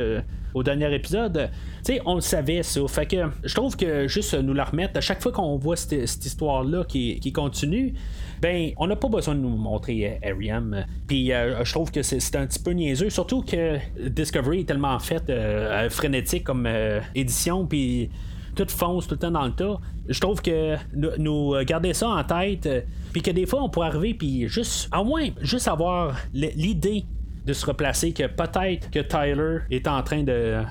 [0.57, 1.49] au dernier épisode,
[1.85, 2.81] tu sais, on le savait ça.
[2.87, 6.25] Fait que je trouve que juste nous la remettre, à chaque fois qu'on voit cette,
[6.25, 7.93] histoire-là qui, qui, continue,
[8.41, 10.85] ben, on n'a pas besoin de nous montrer euh, Ariam.
[11.07, 13.77] Puis euh, je trouve que c'est un petit peu niaiseux, surtout que
[14.09, 16.67] Discovery est tellement fait euh, frénétique comme
[17.15, 18.09] édition, puis
[18.55, 19.79] tout fonce tout le temps dans le tas.
[20.09, 22.67] Je trouve que nous, garder ça en tête,
[23.11, 27.05] puis que des fois on pourrait arriver, puis juste, au moins, juste avoir l'idée
[27.47, 30.23] de se replacer que peut-être que Tyler est en train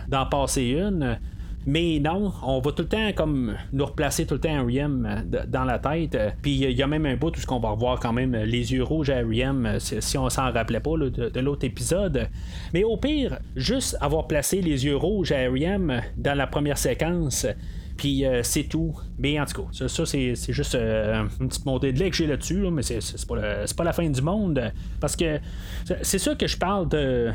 [0.08, 1.18] d'en passer une
[1.68, 5.64] mais non, on va tout le temps comme nous replacer tout le temps Riem dans
[5.64, 6.16] la tête.
[6.40, 8.84] Puis il y a même un bout où on va revoir quand même les yeux
[8.84, 12.28] rouges à Riem si on s'en rappelait pas de, l'autre épisode.
[12.72, 17.48] Mais au pire, juste avoir placé les yeux rouges à Riem dans la première séquence.
[17.96, 18.94] Puis euh, c'est tout.
[19.18, 22.70] Mais en tout cas, ça, c'est, juste une petite montée de lait que j'ai là-dessus,
[22.70, 23.36] mais c'est, pas
[23.76, 24.72] pas la fin du monde.
[25.00, 25.38] Parce que
[26.02, 27.32] c'est ça que je parle de,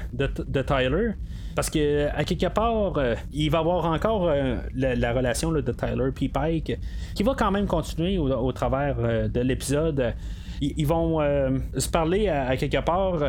[0.62, 1.12] Tyler.
[1.56, 6.10] Parce que à quelque part, euh, il va avoir encore euh, la, relation de Tyler
[6.22, 6.80] et Pike
[7.14, 10.14] qui va quand même continuer au, travers euh, de l'épisode.
[10.62, 11.20] Ils, vont
[11.76, 13.24] se parler à, quelque part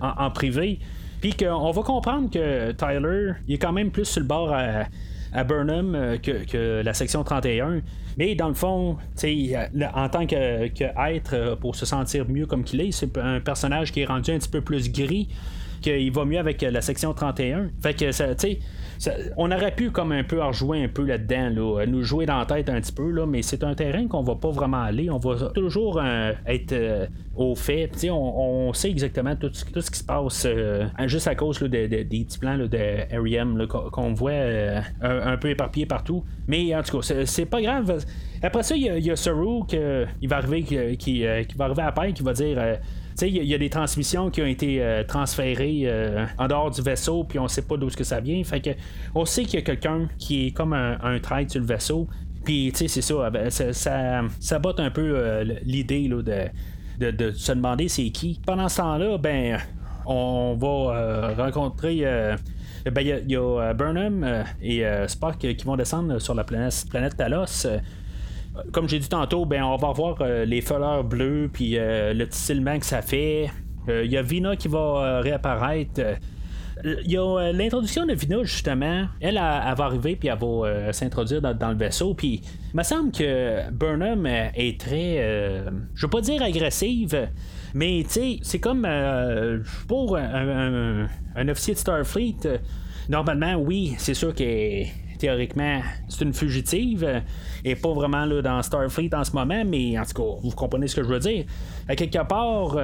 [0.00, 0.78] en, privé.
[1.20, 4.84] Puis qu'on va comprendre que Tyler, il est quand même plus sur le bord à,
[5.32, 7.82] Burnham que, la section 31.
[8.18, 12.80] Mais dans le fond, en tant que, que, être, pour se sentir mieux comme qu'il
[12.80, 15.28] est, c'est un personnage qui est rendu un petit peu plus gris
[15.80, 17.70] qu'il va mieux avec la section 31.
[17.82, 18.58] Fait que, tu sais,
[19.36, 21.50] on aurait pu comme un peu en rejouer un peu là-dedans,
[21.86, 24.50] nous jouer dans la tête un petit peu, mais c'est un terrain qu'on va pas
[24.50, 25.10] vraiment aller.
[25.10, 27.90] On va toujours euh, être euh, au fait.
[28.10, 32.58] On, sait exactement tout, ce qui se passe euh, juste à cause des petits plans
[32.58, 33.66] de R.E.M.
[33.66, 34.32] qu'on voit
[35.00, 36.24] un, peu éparpillés partout.
[36.46, 38.04] Mais en tout cas, c'est pas grave.
[38.42, 42.12] Après ça, il y, a, Saru qui va arriver qui, qui, va arriver à peine
[42.14, 42.78] qui va dire
[43.26, 47.24] il y, a des transmissions qui ont été euh, transférées euh, en dehors du vaisseau,
[47.24, 48.42] puis on sait pas d'où ça vient.
[48.44, 48.70] Fait que
[49.14, 52.08] on sait qu'il y a quelqu'un qui est comme un, un sur le vaisseau.
[52.44, 53.30] Puis, tu sais, c'est ça,
[53.72, 58.40] ça, ça, botte un peu euh, l'idée de, de, se demander c'est qui.
[58.46, 59.58] Pendant ce temps-là, ben,
[60.06, 62.02] on va rencontrer.
[62.90, 67.66] Ben, il y, a Burnham et Spock qui vont descendre sur la planète Talos
[68.72, 72.86] comme j'ai dit tantôt, ben on va voir les fleurs bleues puis le petit que
[72.86, 73.50] ça fait.
[73.88, 76.00] Il y a Vina qui va réapparaître.
[76.84, 79.06] Il y a l'introduction de Vina, justement.
[79.20, 82.14] Elle, elle, va arriver puis elle va s'introduire dans, le vaisseau.
[82.14, 82.40] Puis
[82.72, 85.64] il me semble que Burnham est très.
[85.94, 87.28] je veux pas dire agressive.
[87.74, 88.86] Mais tu c'est comme
[89.88, 91.08] pour un,
[91.48, 92.60] officier de Starfleet.
[93.08, 94.84] normalement, oui, c'est sûr que
[95.20, 97.22] théoriquement, c'est une fugitive
[97.64, 100.88] et pas vraiment là, dans Starfleet en ce moment, mais en tout cas, vous comprenez
[100.88, 101.44] ce que je veux dire.
[101.96, 102.76] Quelque part,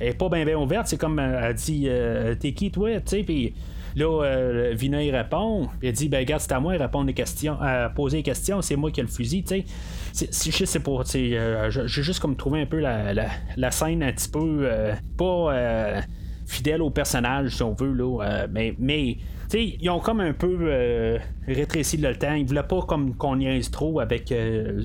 [0.00, 0.86] elle est pas bien ouverte.
[0.86, 3.00] C'est comme euh, elle dit euh, T'es qui toi?
[3.00, 3.54] Tu sais, puis
[3.94, 5.68] là, euh, Vina il répond.
[5.82, 8.62] Elle dit Ben, regarde, c'est à moi de répondre des questions, à poser des questions.
[8.62, 9.64] C'est moi qui ai le fusil, tu
[10.12, 10.50] sais.
[10.50, 11.70] Je sais pas, tu sais.
[11.70, 13.12] J'ai juste comme trouvé un peu la,
[13.56, 14.68] la, scène un petit peu
[15.16, 16.02] pas
[16.46, 18.46] fidèle au personnage, si on veut, là.
[18.50, 19.16] mais
[19.54, 22.34] ils ont comme un peu rétréci le temps.
[22.34, 24.32] Ils voulaient pas comme qu'on niaise trop avec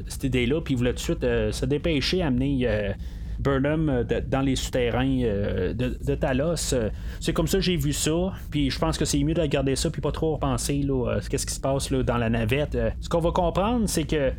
[0.07, 2.95] cette idée-là, puis ils voulaient tout de suite se dépêcher, amener
[3.39, 6.73] Burnham euh, dans les souterrains euh, de, Talos.
[6.73, 8.33] Euh, c'est comme ça que j'ai vu ça.
[8.49, 11.45] Puis je pense que c'est mieux de regarder ça puis pas trop repenser là, qu'est-ce
[11.45, 12.77] qui se passe là, dans la navette.
[12.99, 14.31] ce qu'on va comprendre, c'est que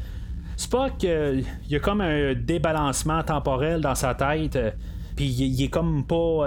[0.57, 4.59] Spock, il y a comme un débalancement temporel dans sa tête.
[5.15, 6.47] Puis il, est comme pas.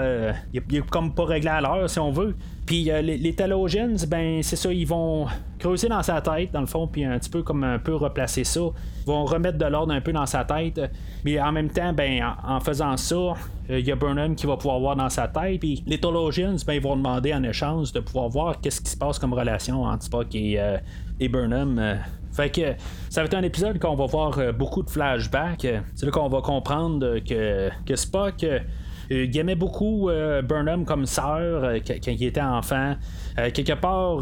[0.54, 2.36] il, est comme pas réglé à l'heure, si on veut.
[2.72, 5.28] Puis les, les talogènes, ben c'est ça, ils vont
[5.60, 8.46] creuser dans sa tête, dans le fond, puis un petit peu comme un peu replacer
[8.46, 8.62] ça.
[8.62, 10.80] Ils vont remettre de l'ordre un peu dans sa tête.
[11.26, 13.34] Mais en même temps, ben, en, faisant ça, euh,
[13.72, 15.60] il y a Burnham qui va pouvoir voir dans sa tête.
[15.60, 18.96] Puis les Tologians, ben, ils vont demander en échange de pouvoir voir qu'est-ce qui se
[18.96, 20.78] passe comme relation entre Spock et, euh,
[21.20, 21.78] et Burnham.
[21.78, 21.96] Euh.
[22.32, 22.62] Fait que
[23.10, 25.68] ça va être un épisode qu'on va voir beaucoup de flashbacks.
[25.94, 28.60] C'est là qu'on va comprendre que, que Spock euh,
[29.12, 32.96] il aimait beaucoup euh, Burnham comme sœur euh, quand il était enfant.
[33.54, 34.20] quelque part,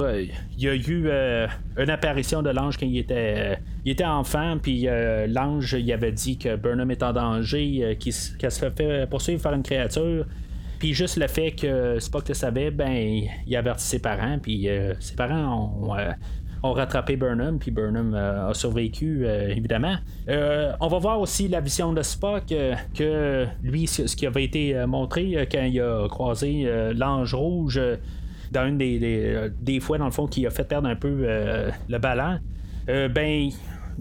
[0.58, 1.10] il y a eu
[1.78, 4.88] une apparition de l'ange quand il était, il était enfant, puis
[5.28, 9.64] l'ange il avait dit que Burnham est en danger, qu'elle se fait poursuivre par une
[9.64, 10.26] créature.
[10.80, 15.16] Puis juste le fait que Spock le savait, ben, il avertit ses parents, puis ses
[15.16, 15.96] parents ont
[16.64, 19.96] ont rattrapé Burnham, puis Burnham euh, a survécu, euh, évidemment.
[20.28, 22.54] Euh, on va voir aussi la vision de Spock,
[22.96, 27.80] que lui, ce qui avait été montré quand il a croisé l'ange rouge
[28.52, 31.26] dans une des, des, fois, dans le fond, qui a fait perdre un peu
[31.90, 32.40] le ballon.
[32.88, 33.50] ben,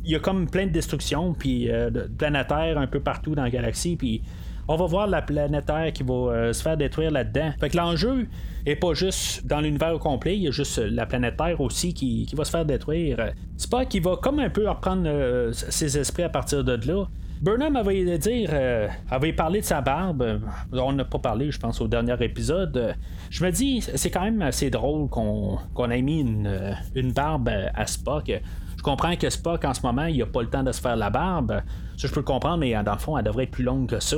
[0.05, 3.51] il y a comme plein de destruction, puis de planétaires un peu partout dans la
[3.51, 4.23] galaxie, puis
[4.69, 7.53] on va voir la planète Terre qui va se faire détruire là-dedans.
[7.59, 8.29] Fait que l'enjeu,
[8.67, 11.95] et pas juste dans l'univers au complet, il y a juste la planète Terre aussi
[11.95, 13.33] qui, va se faire détruire.
[13.57, 17.07] Spock qui va comme un peu reprendre euh, ses esprits à partir de là.
[17.41, 20.41] Burnham avait dire, euh, avait parlé de sa barbe.
[20.73, 22.97] On n'a pas parlé, je pense, au dernier épisode.
[23.31, 27.87] Je me dis, c'est quand même assez drôle qu'on ait mis une, une, barbe à
[27.87, 28.33] Spock.
[28.77, 30.97] Je comprends que Spock, en ce moment, il n'a pas le temps de se faire
[30.97, 31.63] la barbe.
[31.97, 34.01] Ça, je peux le comprendre, mais dans le fond, elle devrait être plus longue que
[34.01, 34.17] ça.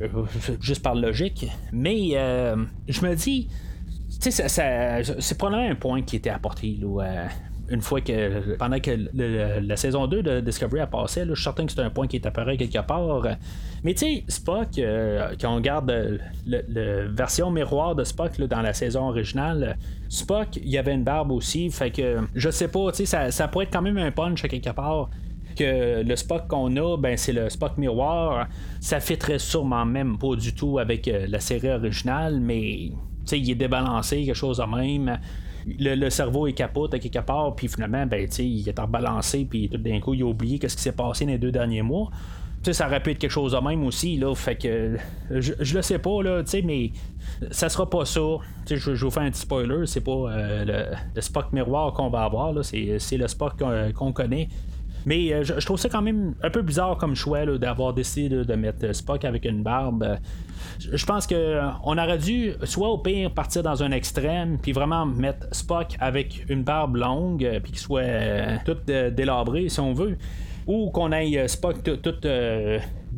[0.00, 0.06] Euh,
[0.60, 1.46] juste par logique.
[1.72, 2.10] Mais
[2.88, 3.48] je me dis,
[4.20, 7.26] tu sais, c'est probablement un point qui était apporté là, euh,
[7.70, 11.44] une fois que pendant que la saison 2 de Discovery a passé, là, je suis
[11.44, 13.22] certain que c'est un point qui est apparu quelque part.
[13.84, 18.72] Mais tu sais, Spock, euh, quand on regarde la version miroir de Spock dans la
[18.72, 19.76] saison originale,
[20.08, 21.70] Spock, il y avait une barbe aussi.
[21.70, 24.42] Fait que je sais pas, tu sais, ça, ça pourrait être quand même un punch
[24.44, 25.10] à quelque part
[25.60, 28.48] le Spock qu'on a, ben c'est le Spock miroir.
[28.80, 32.90] Ça très sûrement même pas du tout avec euh, la série originale, mais
[33.32, 35.18] il est débalancé, quelque chose de même.
[35.66, 39.76] Le, cerveau est capote à quelque part, puis finalement, ben, il est rebalancé, puis tout
[39.76, 42.10] d'un coup, il a oublié ce qui s'est passé dans les deux derniers mois.
[42.62, 44.96] ça aurait pu être quelque chose de même aussi, là, fait que
[45.30, 46.92] je, le sais pas, là, mais
[47.50, 48.20] ça sera pas ça.
[48.70, 52.22] Je, je vous fais un petit spoiler, c'est pas euh, le, Spock miroir qu'on va
[52.22, 53.62] avoir, c'est le Spock
[53.94, 54.48] qu'on connaît.
[55.08, 58.54] Mais euh, je, trouve ça quand même un peu bizarre comme choix d'avoir décidé de
[58.54, 60.18] mettre Spock avec une barbe.
[60.78, 65.06] Je pense que on aurait dû soit au pire partir dans un extrême puis vraiment
[65.06, 69.94] mettre Spock avec une barbe longue euh, puis qu'il soit euh, tout délabré si on
[69.94, 70.18] veut
[70.66, 72.28] ou qu'on aille Spock tout,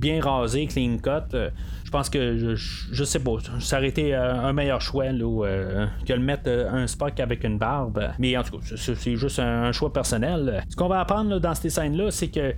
[0.01, 1.37] bien rasé, clean cut.
[1.85, 6.13] Je pense que je, je, sais pas, ça aurait été un meilleur choix là, que
[6.13, 8.11] le mettre un Spock avec une barbe.
[8.19, 10.63] Mais en tout cas, c'est juste un, choix personnel.
[10.69, 12.55] Ce qu'on va apprendre dans ces scènes-là, c'est que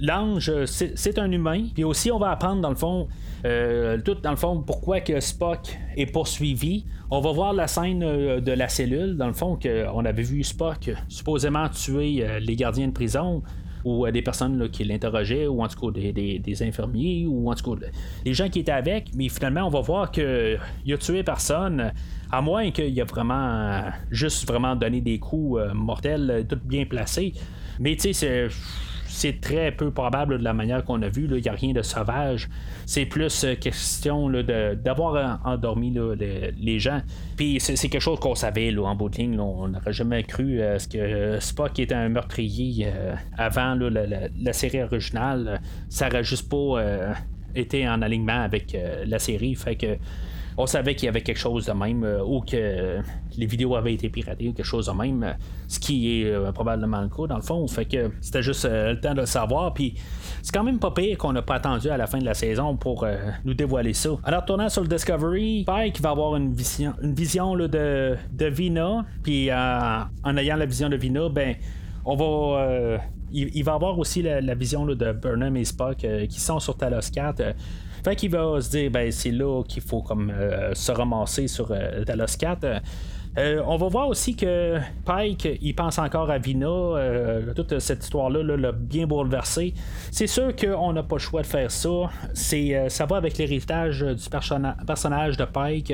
[0.00, 1.66] l'ange, c'est un humain.
[1.74, 3.08] Puis aussi, on va apprendre dans le fond,
[3.44, 6.84] euh, tout dans le fond, pourquoi que Spock est poursuivi.
[7.10, 10.44] On va voir la scène euh, de la cellule, dans le fond, qu'on avait vu
[10.44, 13.42] Spock supposément tuer euh, les gardiens de prison.
[13.84, 17.86] Ou des personnes qui l'interrogeaient, ou en tout cas des, infirmiers, ou en tout cas
[18.24, 20.58] des gens qui étaient avec, mais finalement on va voir qu'il
[20.92, 21.92] a tué personne.
[22.32, 27.32] À moins qu'il a vraiment juste vraiment donné des coups mortels, tout bien placés.
[27.80, 28.48] Mais tu sais, c'est
[29.10, 31.28] c'est très peu probable de la manière qu'on a vu.
[31.30, 32.48] Il n'y a rien de sauvage.
[32.86, 35.94] C'est plus euh, question d'avoir endormi
[36.56, 37.02] les, gens.
[37.36, 41.38] Puis c'est quelque chose qu'on savait en bout on n'aurait jamais cru à ce que
[41.40, 45.60] Spock était un meurtrier euh, avant la, série originale.
[45.88, 47.12] Ça n'aurait juste pas euh,
[47.54, 49.54] été en alignement avec la série.
[49.56, 49.96] Fait que
[50.56, 52.98] on savait qu'il y avait quelque chose de même, euh, ou que
[53.36, 55.36] les vidéos avaient été piratées, ou quelque chose de même,
[55.68, 57.66] ce qui est euh, probablement le cas dans le fond.
[57.68, 59.72] Fait que c'était juste euh, le temps de le savoir.
[59.74, 59.94] Puis
[60.42, 62.76] c'est quand même pas pire qu'on n'a pas attendu à la fin de la saison
[62.76, 63.06] pour
[63.44, 64.10] nous dévoiler ça.
[64.24, 69.04] Alors, tournant sur le Discovery, Pike va avoir une vision, une vision de, de Vina,
[69.22, 71.56] puis en ayant la vision de Vina, ben
[72.04, 72.98] on va.
[73.32, 77.54] Il, va avoir aussi la, vision de Burnham et Spock qui sont sur Talos 4.
[78.04, 81.70] Fait qu'il va se dire, ben, c'est là qu'il faut comme euh, se ramasser sur
[81.70, 82.80] euh, Talos 4.
[83.38, 86.66] Euh, on va voir aussi que Pike, il pense encore à Vina.
[87.54, 89.72] toute cette histoire-là l'a bien bouleversé.
[90.10, 92.10] C'est sûr qu'on n'a pas le choix de faire ça.
[92.34, 94.28] C'est, ça va avec l'héritage du
[94.84, 95.92] personnage de Pike.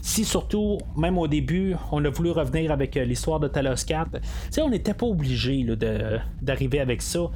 [0.00, 4.18] Si surtout, même au début, on a voulu revenir avec l'histoire de Talos 4,
[4.60, 5.64] on n'était pas obligé
[6.42, 7.30] d'arriver avec ça.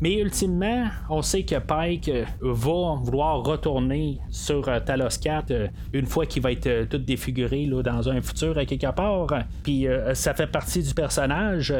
[0.00, 5.66] Mais ultimement, on sait que Pike euh, va vouloir retourner sur euh, Talos 4 euh,
[5.92, 9.26] une fois qu'il va être tout défiguré là, dans un futur à quelque part.
[9.62, 11.74] Puis ça fait partie du personnage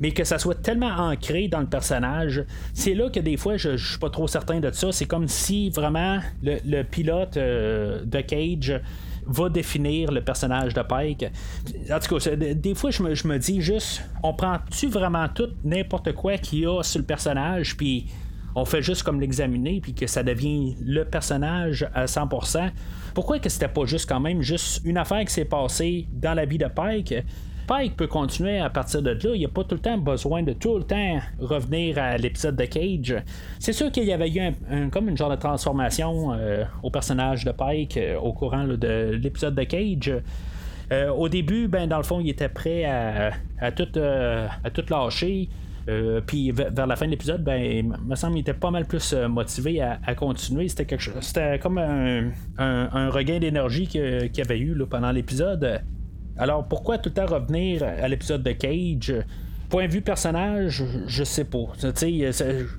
[0.00, 3.76] mais que ça soit tellement ancré dans le personnage, c'est là que des fois je,
[3.76, 4.90] je suis pas trop certain de ça.
[4.90, 8.80] C'est comme si vraiment le, pilote de Cage
[9.26, 11.26] va définir le personnage de Pike.
[11.90, 16.38] En tout cas, des fois, je me, dis juste, on prend-tu vraiment tout, n'importe quoi
[16.38, 18.06] qu'il y a sur le personnage, puis
[18.54, 22.70] on fait juste comme l'examiner, puis que ça devient le personnage à 100%.
[23.14, 26.44] Pourquoi que c'était pas juste quand même juste une affaire qui s'est passée dans la
[26.44, 27.14] vie de Pike?
[27.66, 29.34] Pike peut continuer à partir de là.
[29.34, 32.56] Il n'y a pas tout le temps besoin de tout le temps revenir à l'épisode
[32.56, 33.16] de Cage.
[33.58, 34.52] C'est sûr qu'il y avait eu
[34.90, 39.54] comme une genre de transformation euh, au personnage de Pike euh, au courant de l'épisode
[39.54, 40.12] de Cage.
[40.92, 45.48] Euh, au début, ben, dans le fond, il était prêt à, tout, à tout lâcher.
[46.26, 49.14] puis vers la fin de l'épisode, ben, il me semble qu'il était pas mal plus
[49.14, 50.68] motivé à, continuer.
[50.68, 51.14] C'était quelque chose.
[51.20, 55.80] C'était comme un, regain d'énergie qu'il avait eu pendant l'épisode.
[56.36, 59.14] Alors pourquoi tout le temps revenir à l'épisode de Cage?
[59.70, 61.66] Point de vue personnage, je sais pas.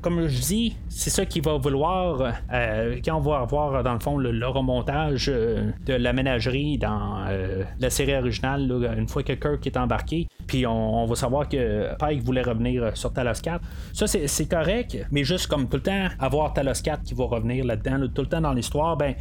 [0.02, 4.00] Comme je dis, c'est ça qu'il va vouloir euh, quand on va avoir dans le
[4.00, 9.34] fond le, remontage euh, de la ménagerie dans euh, la série originale, une fois que
[9.34, 10.28] Kirk est embarqué.
[10.48, 13.62] Puis on, va savoir que Pike voulait revenir sur Talos 4.
[13.92, 17.66] Ça, c'est correct, mais juste comme tout le temps, avoir Talos 4 qui va revenir
[17.66, 19.16] là-dedans, tout le temps dans l'histoire, ben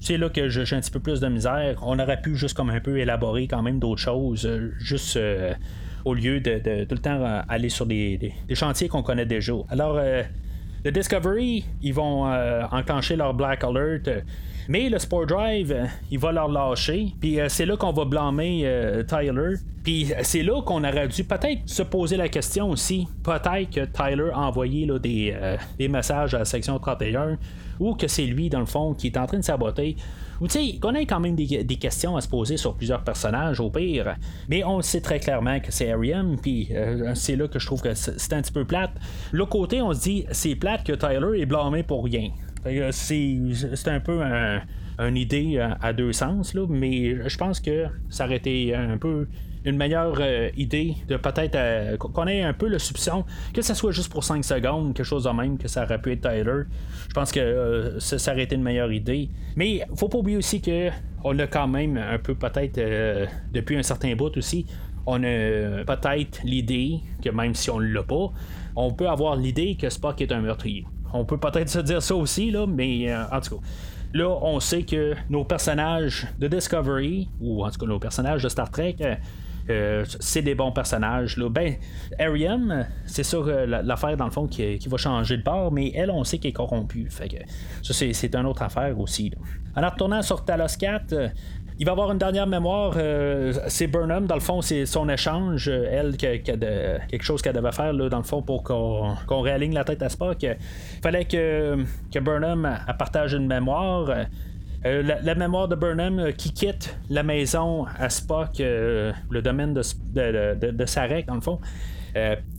[0.00, 1.78] c'est là que j'ai un petit peu plus de misère.
[1.82, 5.54] On aurait pu juste comme un peu élaborer quand même d'autres choses, euh, juste euh,
[6.04, 9.54] au lieu de, tout le temps euh, aller sur des, chantiers qu'on connaît déjà.
[9.68, 9.98] Alors,
[10.84, 12.26] le Discovery, ils vont
[12.70, 14.08] enclencher leur Black Alert.
[14.68, 17.12] Mais le Sport Drive, il va leur lâcher.
[17.20, 18.68] Puis c'est là qu'on va blâmer
[19.08, 19.54] Tyler.
[19.84, 23.06] Puis c'est là qu'on aurait dû peut-être se poser la question aussi.
[23.22, 25.36] Peut-être que Tyler a envoyé des,
[25.78, 27.38] des, messages à la section 31
[27.80, 29.96] ou que c'est lui, dans le fond, qui est en train de saboter.
[30.40, 33.60] Ou tu sais, qu'on a quand même des, questions à se poser sur plusieurs personnages,
[33.60, 34.16] au pire.
[34.48, 37.80] Mais on sait très clairement que c'est Ariam, puis euh, c'est là que je trouve
[37.80, 38.92] que c'est un petit peu plate.
[39.32, 42.30] L'autre côté, on se dit, c'est plate que Tyler est blâmé pour rien.
[42.92, 44.20] C'est un peu
[44.98, 49.26] une idée à, deux sens, là, mais je pense que ça aurait été un peu
[49.66, 53.74] une meilleure euh, idée de peut-être euh, qu'on ait un peu le soupçon que ça
[53.74, 56.62] soit juste pour 5 secondes, quelque chose de même, que ça aurait pu être Tyler.
[57.08, 59.28] Je pense que euh, ça, aurait été une meilleure idée.
[59.56, 60.90] Mais faut pas oublier aussi que
[61.24, 62.80] on a quand même un peu peut-être
[63.52, 64.64] depuis un certain bout aussi.
[65.06, 68.32] On a peut-être l'idée que même si on l'a pas,
[68.76, 70.84] on peut avoir l'idée que Spock est un meurtrier.
[71.16, 73.62] On peut peut-être se dire ça aussi, là, mais en tout cas.
[74.14, 78.48] Là, on sait que nos personnages de Discovery, ou en tout cas nos personnages de
[78.48, 78.96] Star Trek,
[79.68, 81.36] euh, c'est des bons personnages.
[81.36, 81.48] Là.
[81.48, 81.74] Ben,
[82.18, 86.24] Ariam, c'est sûr l'affaire dans le fond qui, va changer de bord, mais elle, on
[86.24, 87.08] sait qu'elle est corrompue.
[87.10, 87.36] Fait que
[87.82, 89.32] ça, c'est, une autre affaire aussi.
[89.74, 91.28] En retournant sur Talos 4, euh,
[91.78, 92.94] il va avoir une dernière mémoire.
[92.96, 95.68] Euh, c'est Burnham, dans le fond, c'est son échange.
[95.68, 99.74] elle, qui a, quelque chose qu'elle devait faire, là, dans le fond, pour qu'on, réaligne
[99.74, 100.42] la tête à Spock.
[100.42, 100.56] Il
[101.02, 104.26] fallait que, que Burnham partage une mémoire.
[104.86, 109.74] Euh, la, mémoire de Burnham euh, qui quitte la maison à Spock, euh, le domaine
[109.74, 111.58] de, de, Sarek, dans le fond,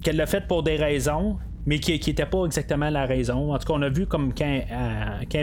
[0.04, 3.54] qu'elle l'a fait pour des raisons, mais qui n'était pas exactement la raison.
[3.54, 4.62] En tout cas, on a vu comme quand,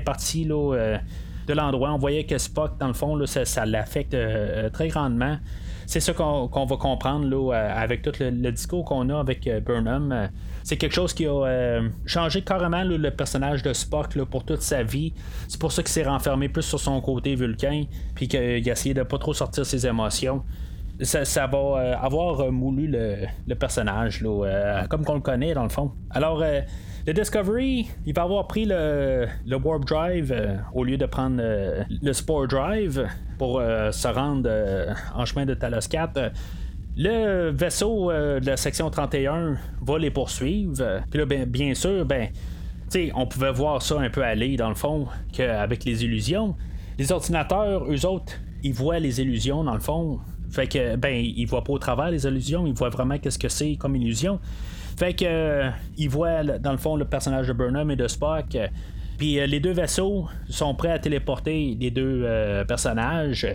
[0.05, 0.99] parti là,
[1.47, 4.17] de l'endroit, on voyait que Spock, dans le fond, là, ça, l'affecte
[4.73, 5.37] très grandement
[5.87, 10.31] c'est ça qu'on, va comprendre là, avec tout le, discours qu'on a avec Burnham
[10.65, 14.83] c'est quelque chose qui a euh, changé carrément le personnage de Spock pour toute sa
[14.83, 15.13] vie.
[15.47, 17.85] C'est pour ça qu'il s'est renfermé plus sur son côté vulcain,
[18.15, 20.43] puis qu'il a essayé de pas trop sortir ses émotions.
[21.03, 25.93] Ça, va euh, avoir moulu le, personnage, euh, comme qu'on le connaît dans le fond.
[26.11, 26.43] Alors,
[27.07, 30.35] le Discovery, il va avoir pris le, Warp Drive
[30.73, 33.07] au lieu de prendre le Spore Drive
[33.39, 34.51] pour se rendre
[35.15, 36.33] en chemin de Talos 4
[36.97, 41.03] le vaisseau euh, de la section 31 va les poursuivre.
[41.11, 42.29] Puis là, ben, bien sûr, ben,
[43.15, 46.55] on pouvait voir ça un peu aller dans le fond qu'avec les illusions.
[46.99, 50.21] Les ordinateurs, eux autres, ils voient les illusions dans le fond.
[50.51, 53.49] Fait que, ben, ils voient pas au travers les illusions, ils voient vraiment qu'est-ce que
[53.49, 54.39] c'est comme illusion.
[54.97, 58.57] Fait que, euh, ils voient dans le fond le personnage de Burnham et de Spock.
[59.19, 62.27] Puis euh, les deux vaisseaux sont prêts à téléporter les deux
[62.67, 63.47] personnages.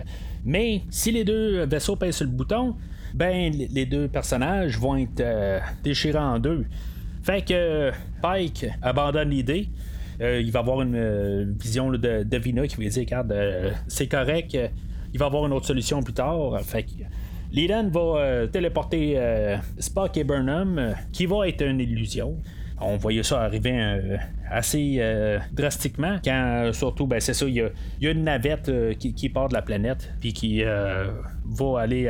[0.44, 2.76] Mais si les deux vaisseaux pèsent sur le bouton,
[3.14, 6.64] ben les deux personnages vont être euh, déchirés en deux.
[7.22, 7.90] Fait que
[8.22, 9.68] Pike abandonne l'idée.
[10.20, 13.34] Euh, il va avoir une euh, vision de Davina qui va dire regarde,
[13.88, 14.56] c'est correct,
[15.12, 16.60] il va avoir une autre solution plus tard.
[16.60, 16.90] Fait que
[17.52, 19.18] Leland va téléporter
[19.78, 22.36] Spock et Burnham, qui va être une illusion
[22.80, 24.16] on voyait ça arriver euh,
[24.50, 29.28] assez euh, drastiquement quand surtout ben c'est ça il y, a, une navette euh, qui,
[29.28, 32.04] part de la planète puis qui va aller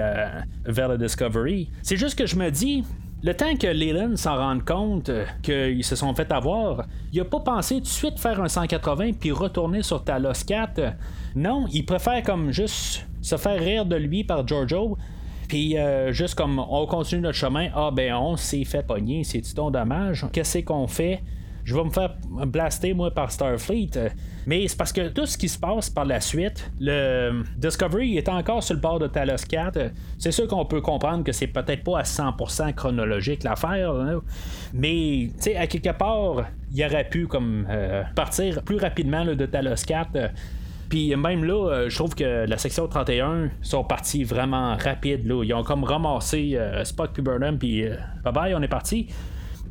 [0.64, 2.84] vers la Discovery c'est juste que je me dis
[3.22, 5.10] le temps que Leland s'en rende compte
[5.42, 9.12] qu'ils se sont fait avoir, il a pas pensé tout de suite faire un 180
[9.20, 10.94] puis retourner sur Talos 4.
[11.36, 14.96] Non, il préfère comme juste se faire rire de lui par Giorgio
[15.50, 19.42] puis euh, juste comme on continue notre chemin, ah ben on s'est fait pogner, c'est
[19.52, 20.24] ton dommage?
[20.32, 21.22] Qu'est-ce qu'on fait?
[21.64, 22.14] Je vais me faire
[22.46, 23.90] blaster moi par Starfleet.
[24.46, 28.28] Mais c'est parce que tout ce qui se passe par la suite, le Discovery est
[28.28, 29.90] encore sur le bord de Talos 4.
[30.18, 33.92] C'est sûr qu'on peut comprendre que c'est peut-être pas à 100% chronologique l'affaire,
[34.72, 39.46] mais tu sais à quelque part, il aurait pu comme euh, partir plus rapidement de
[39.46, 40.30] Talos 4
[40.90, 45.24] puis même là, euh, je trouve que la section 31 sont partis vraiment rapides.
[45.24, 45.44] Là.
[45.44, 49.06] Ils ont comme ramassé euh, Spock puis Burnham, puis euh, bye bye, on est parti.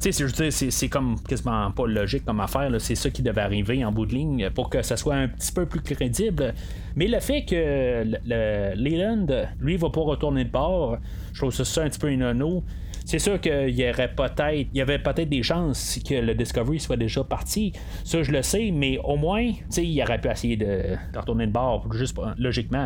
[0.01, 2.72] Tu sais, c'est comme quasiment pas logique comme affaire.
[2.80, 5.51] C'est ça qui devait arriver en bout de ligne pour que ça soit un petit
[5.51, 6.53] peu plus crédible.
[6.95, 9.28] Mais le fait que le, Leland,
[9.59, 10.99] lui, va pas retourner de bord,
[11.34, 12.63] je trouve ça un petit peu nono
[13.10, 16.80] c'est sûr qu'il y aurait peut-être, il y avait peut-être des chances que le Discovery
[16.80, 17.74] soit déjà parti.
[18.03, 21.91] Ça, je le sais, mais au moins, il aurait pu essayer de, retourner de bord,
[21.91, 22.86] juste logiquement.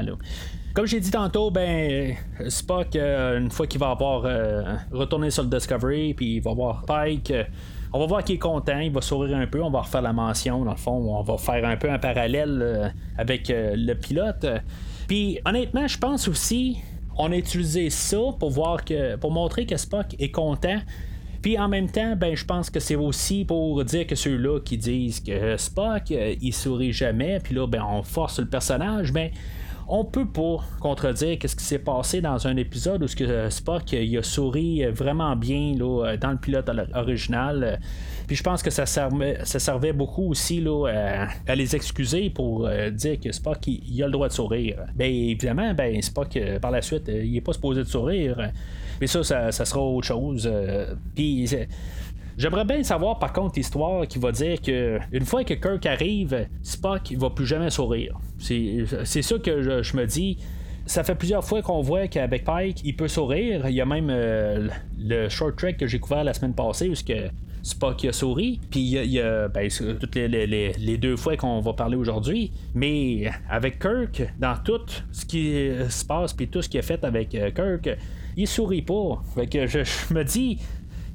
[0.73, 2.15] Comme j'ai dit tantôt, ben
[2.47, 4.63] Spock, euh, une fois qu'il va avoir euh,
[4.93, 7.31] retourné sur le Discovery, puis il va voir Pike.
[7.31, 7.43] Euh,
[7.91, 10.13] on va voir qu'il est content, il va sourire un peu, on va refaire la
[10.13, 14.47] mention, dans le fond, on va faire un peu un parallèle avec le pilote.
[15.09, 16.77] Puis honnêtement, je pense aussi
[17.17, 20.79] on a utilisé ça pour voir que pour montrer que Spock est content.
[21.41, 24.77] Puis en même temps, ben je pense que c'est aussi pour dire que ceux-là qui
[24.77, 29.29] disent que Spock, euh, il sourit jamais, puis là, ben on force le personnage, ben
[29.87, 33.91] on peut pas contredire qu'est-ce qui s'est passé dans un épisode où ce que Spock
[33.91, 37.79] il a souri vraiment bien là, dans le pilote original.
[38.27, 42.65] Puis je pense que ça servait, ça servait beaucoup aussi là, à, les excuser pour
[42.65, 44.85] euh, dire que Spock il, a le droit de sourire.
[44.95, 48.51] Bien évidemment, ben Spock euh, par la suite, euh, il est pas supposé de sourire.
[49.01, 50.49] Mais ça, ça, sera autre chose.
[51.15, 51.49] Puis
[52.37, 56.47] J'aimerais bien savoir par contre l'histoire qui va dire que une fois que Kirk arrive,
[56.61, 58.19] Spock il va plus jamais sourire.
[58.39, 60.37] C'est ça que je, me dis.
[60.85, 63.69] Ça fait plusieurs fois qu'on voit qu'avec Pike, il peut sourire.
[63.69, 67.29] Il y a même le short track que j'ai couvert la semaine passée où que
[67.63, 68.59] Spock a souri.
[68.69, 69.69] Puis il y a, ben,
[69.99, 72.51] toutes les, deux fois qu'on va parler aujourd'hui.
[72.75, 74.81] Mais avec Kirk, dans tout
[75.11, 77.97] ce qui se passe, puis tout ce qui est fait avec euh, Kirk,
[78.35, 79.21] il sourit pas.
[79.33, 79.79] Fait que je,
[80.13, 80.59] me dis,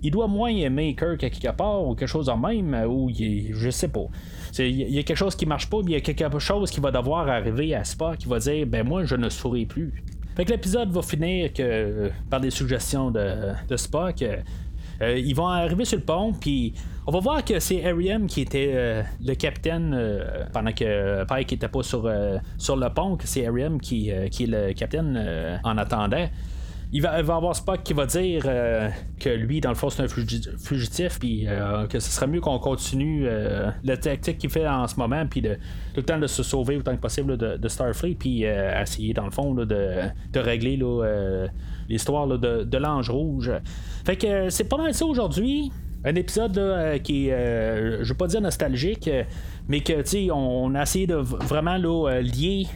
[0.03, 3.55] il doit moins aimer Kirk à quelque part ou quelque chose en même, ou il,
[3.55, 4.07] je sais pas.
[4.59, 6.80] Il y a quelque chose qui marche pas, mais il y a quelque chose qui
[6.80, 10.03] va devoir arriver à Spock qui va dire ben moi je ne souris plus.
[10.38, 14.22] Fait que l'épisode va finir que, par des suggestions de, Spock.
[14.22, 16.74] Euh, ils vont arriver sur le pont, puis
[17.07, 21.53] on va voir que c'est Ariam qui était euh, le capitaine euh, pendant que Pike
[21.53, 22.09] n'était pas sur,
[22.57, 26.28] sur le pont, que c'est Ariam qui, qui, est le capitaine en attendant.
[26.91, 28.43] Il va, va avoir Spock qui va dire
[29.20, 31.47] que lui, dans le fond, c'est un fugitif, puis
[31.91, 33.26] que ce serait mieux qu'on continue
[33.84, 35.55] la tactique qu'il fait en ce moment, puis de,
[35.93, 39.30] tout le temps de se sauver autant que possible de, Starfleet, puis essayer, dans le
[39.30, 40.78] fond, de, régler
[41.91, 43.53] l'histoire de, de l'ange rouge.
[44.07, 45.70] Fait que c'est pas mal ça aujourd'hui.
[46.05, 49.11] Un épisode qui est, je veux pas dire nostalgique,
[49.68, 52.66] mais que tu on, a essayé de vraiment lier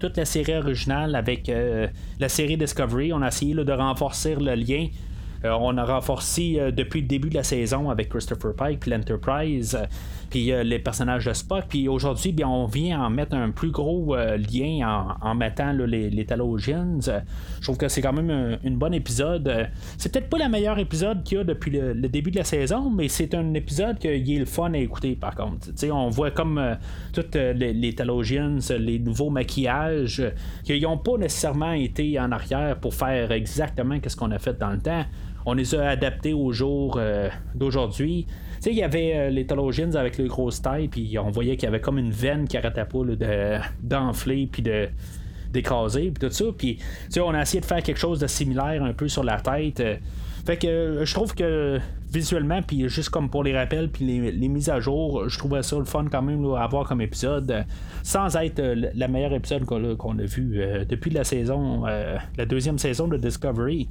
[0.00, 1.52] toute la série originale avec
[2.18, 3.12] la série Discovery.
[3.12, 4.86] On a essayé de renforcer le lien.
[5.44, 9.78] on a renforcé depuis le début de la saison avec Christopher Pike l'Enterprise
[10.30, 11.64] puis euh, les personnages de Spock.
[11.68, 16.10] Puis aujourd'hui, bien, on vient en mettre un plus gros euh, lien en, mettant les,
[16.10, 17.00] les Talosians.
[17.00, 19.68] Je trouve que c'est quand même un, bon épisode.
[19.96, 22.90] C'est peut-être pas le meilleur épisode qu'il y a depuis le, début de la saison,
[22.90, 25.68] mais c'est un épisode qui est le fun à écouter par contre.
[25.90, 26.74] on voit comme euh,
[27.12, 27.96] toutes les, les
[28.78, 30.22] les nouveaux maquillages,
[30.64, 34.70] qu'ils n'ont pas nécessairement été en arrière pour faire exactement ce qu'on a fait dans
[34.70, 35.04] le temps.
[35.46, 37.00] On les a adaptés au jour
[37.54, 38.26] d'aujourd'hui
[38.60, 41.64] sais, il y avait euh, les Tologins avec le gros taille, puis on voyait qu'il
[41.64, 44.88] y avait comme une veine qui arrêtait pas de, d'enfler, puis de
[45.52, 46.44] d'écraser, puis tout ça.
[46.56, 46.78] Puis,
[47.18, 49.80] on a essayé de faire quelque chose de similaire un peu sur la tête.
[49.80, 49.96] Euh.
[50.44, 51.78] Fait que euh, je trouve que
[52.12, 55.78] visuellement, puis juste comme pour les rappels, puis les, mises à jour, je trouvais ça
[55.78, 57.64] le fun quand même à voir comme épisode,
[58.02, 63.18] sans être la meilleure épisode qu'on, a vu depuis la saison, la deuxième saison de
[63.18, 63.88] Discovery.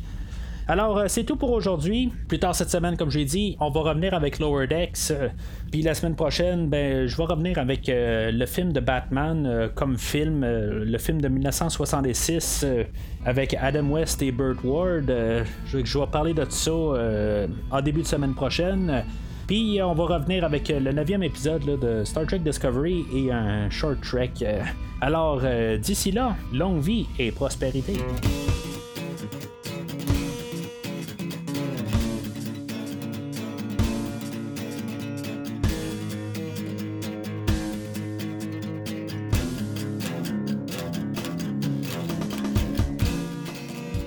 [0.69, 2.11] Alors, euh, c'est tout pour aujourd'hui.
[2.27, 5.11] Plus tard cette semaine, comme j'ai dit, on va revenir avec Lower Decks.
[5.11, 5.29] Euh,
[5.71, 9.97] puis la semaine prochaine, ben, je vais revenir avec euh, le film de Batman comme
[9.97, 12.65] film, le film de 1966
[13.25, 15.09] avec Adam West et Burt Ward.
[15.67, 16.71] Je, vais parler de tout ça
[17.71, 19.03] en début de semaine prochaine.
[19.47, 24.01] Puis on va revenir avec le neuvième épisode de Star Trek Discovery et un short
[24.01, 24.31] trek.
[25.01, 25.41] Alors
[25.79, 27.93] d'ici là, longue vie et prospérité.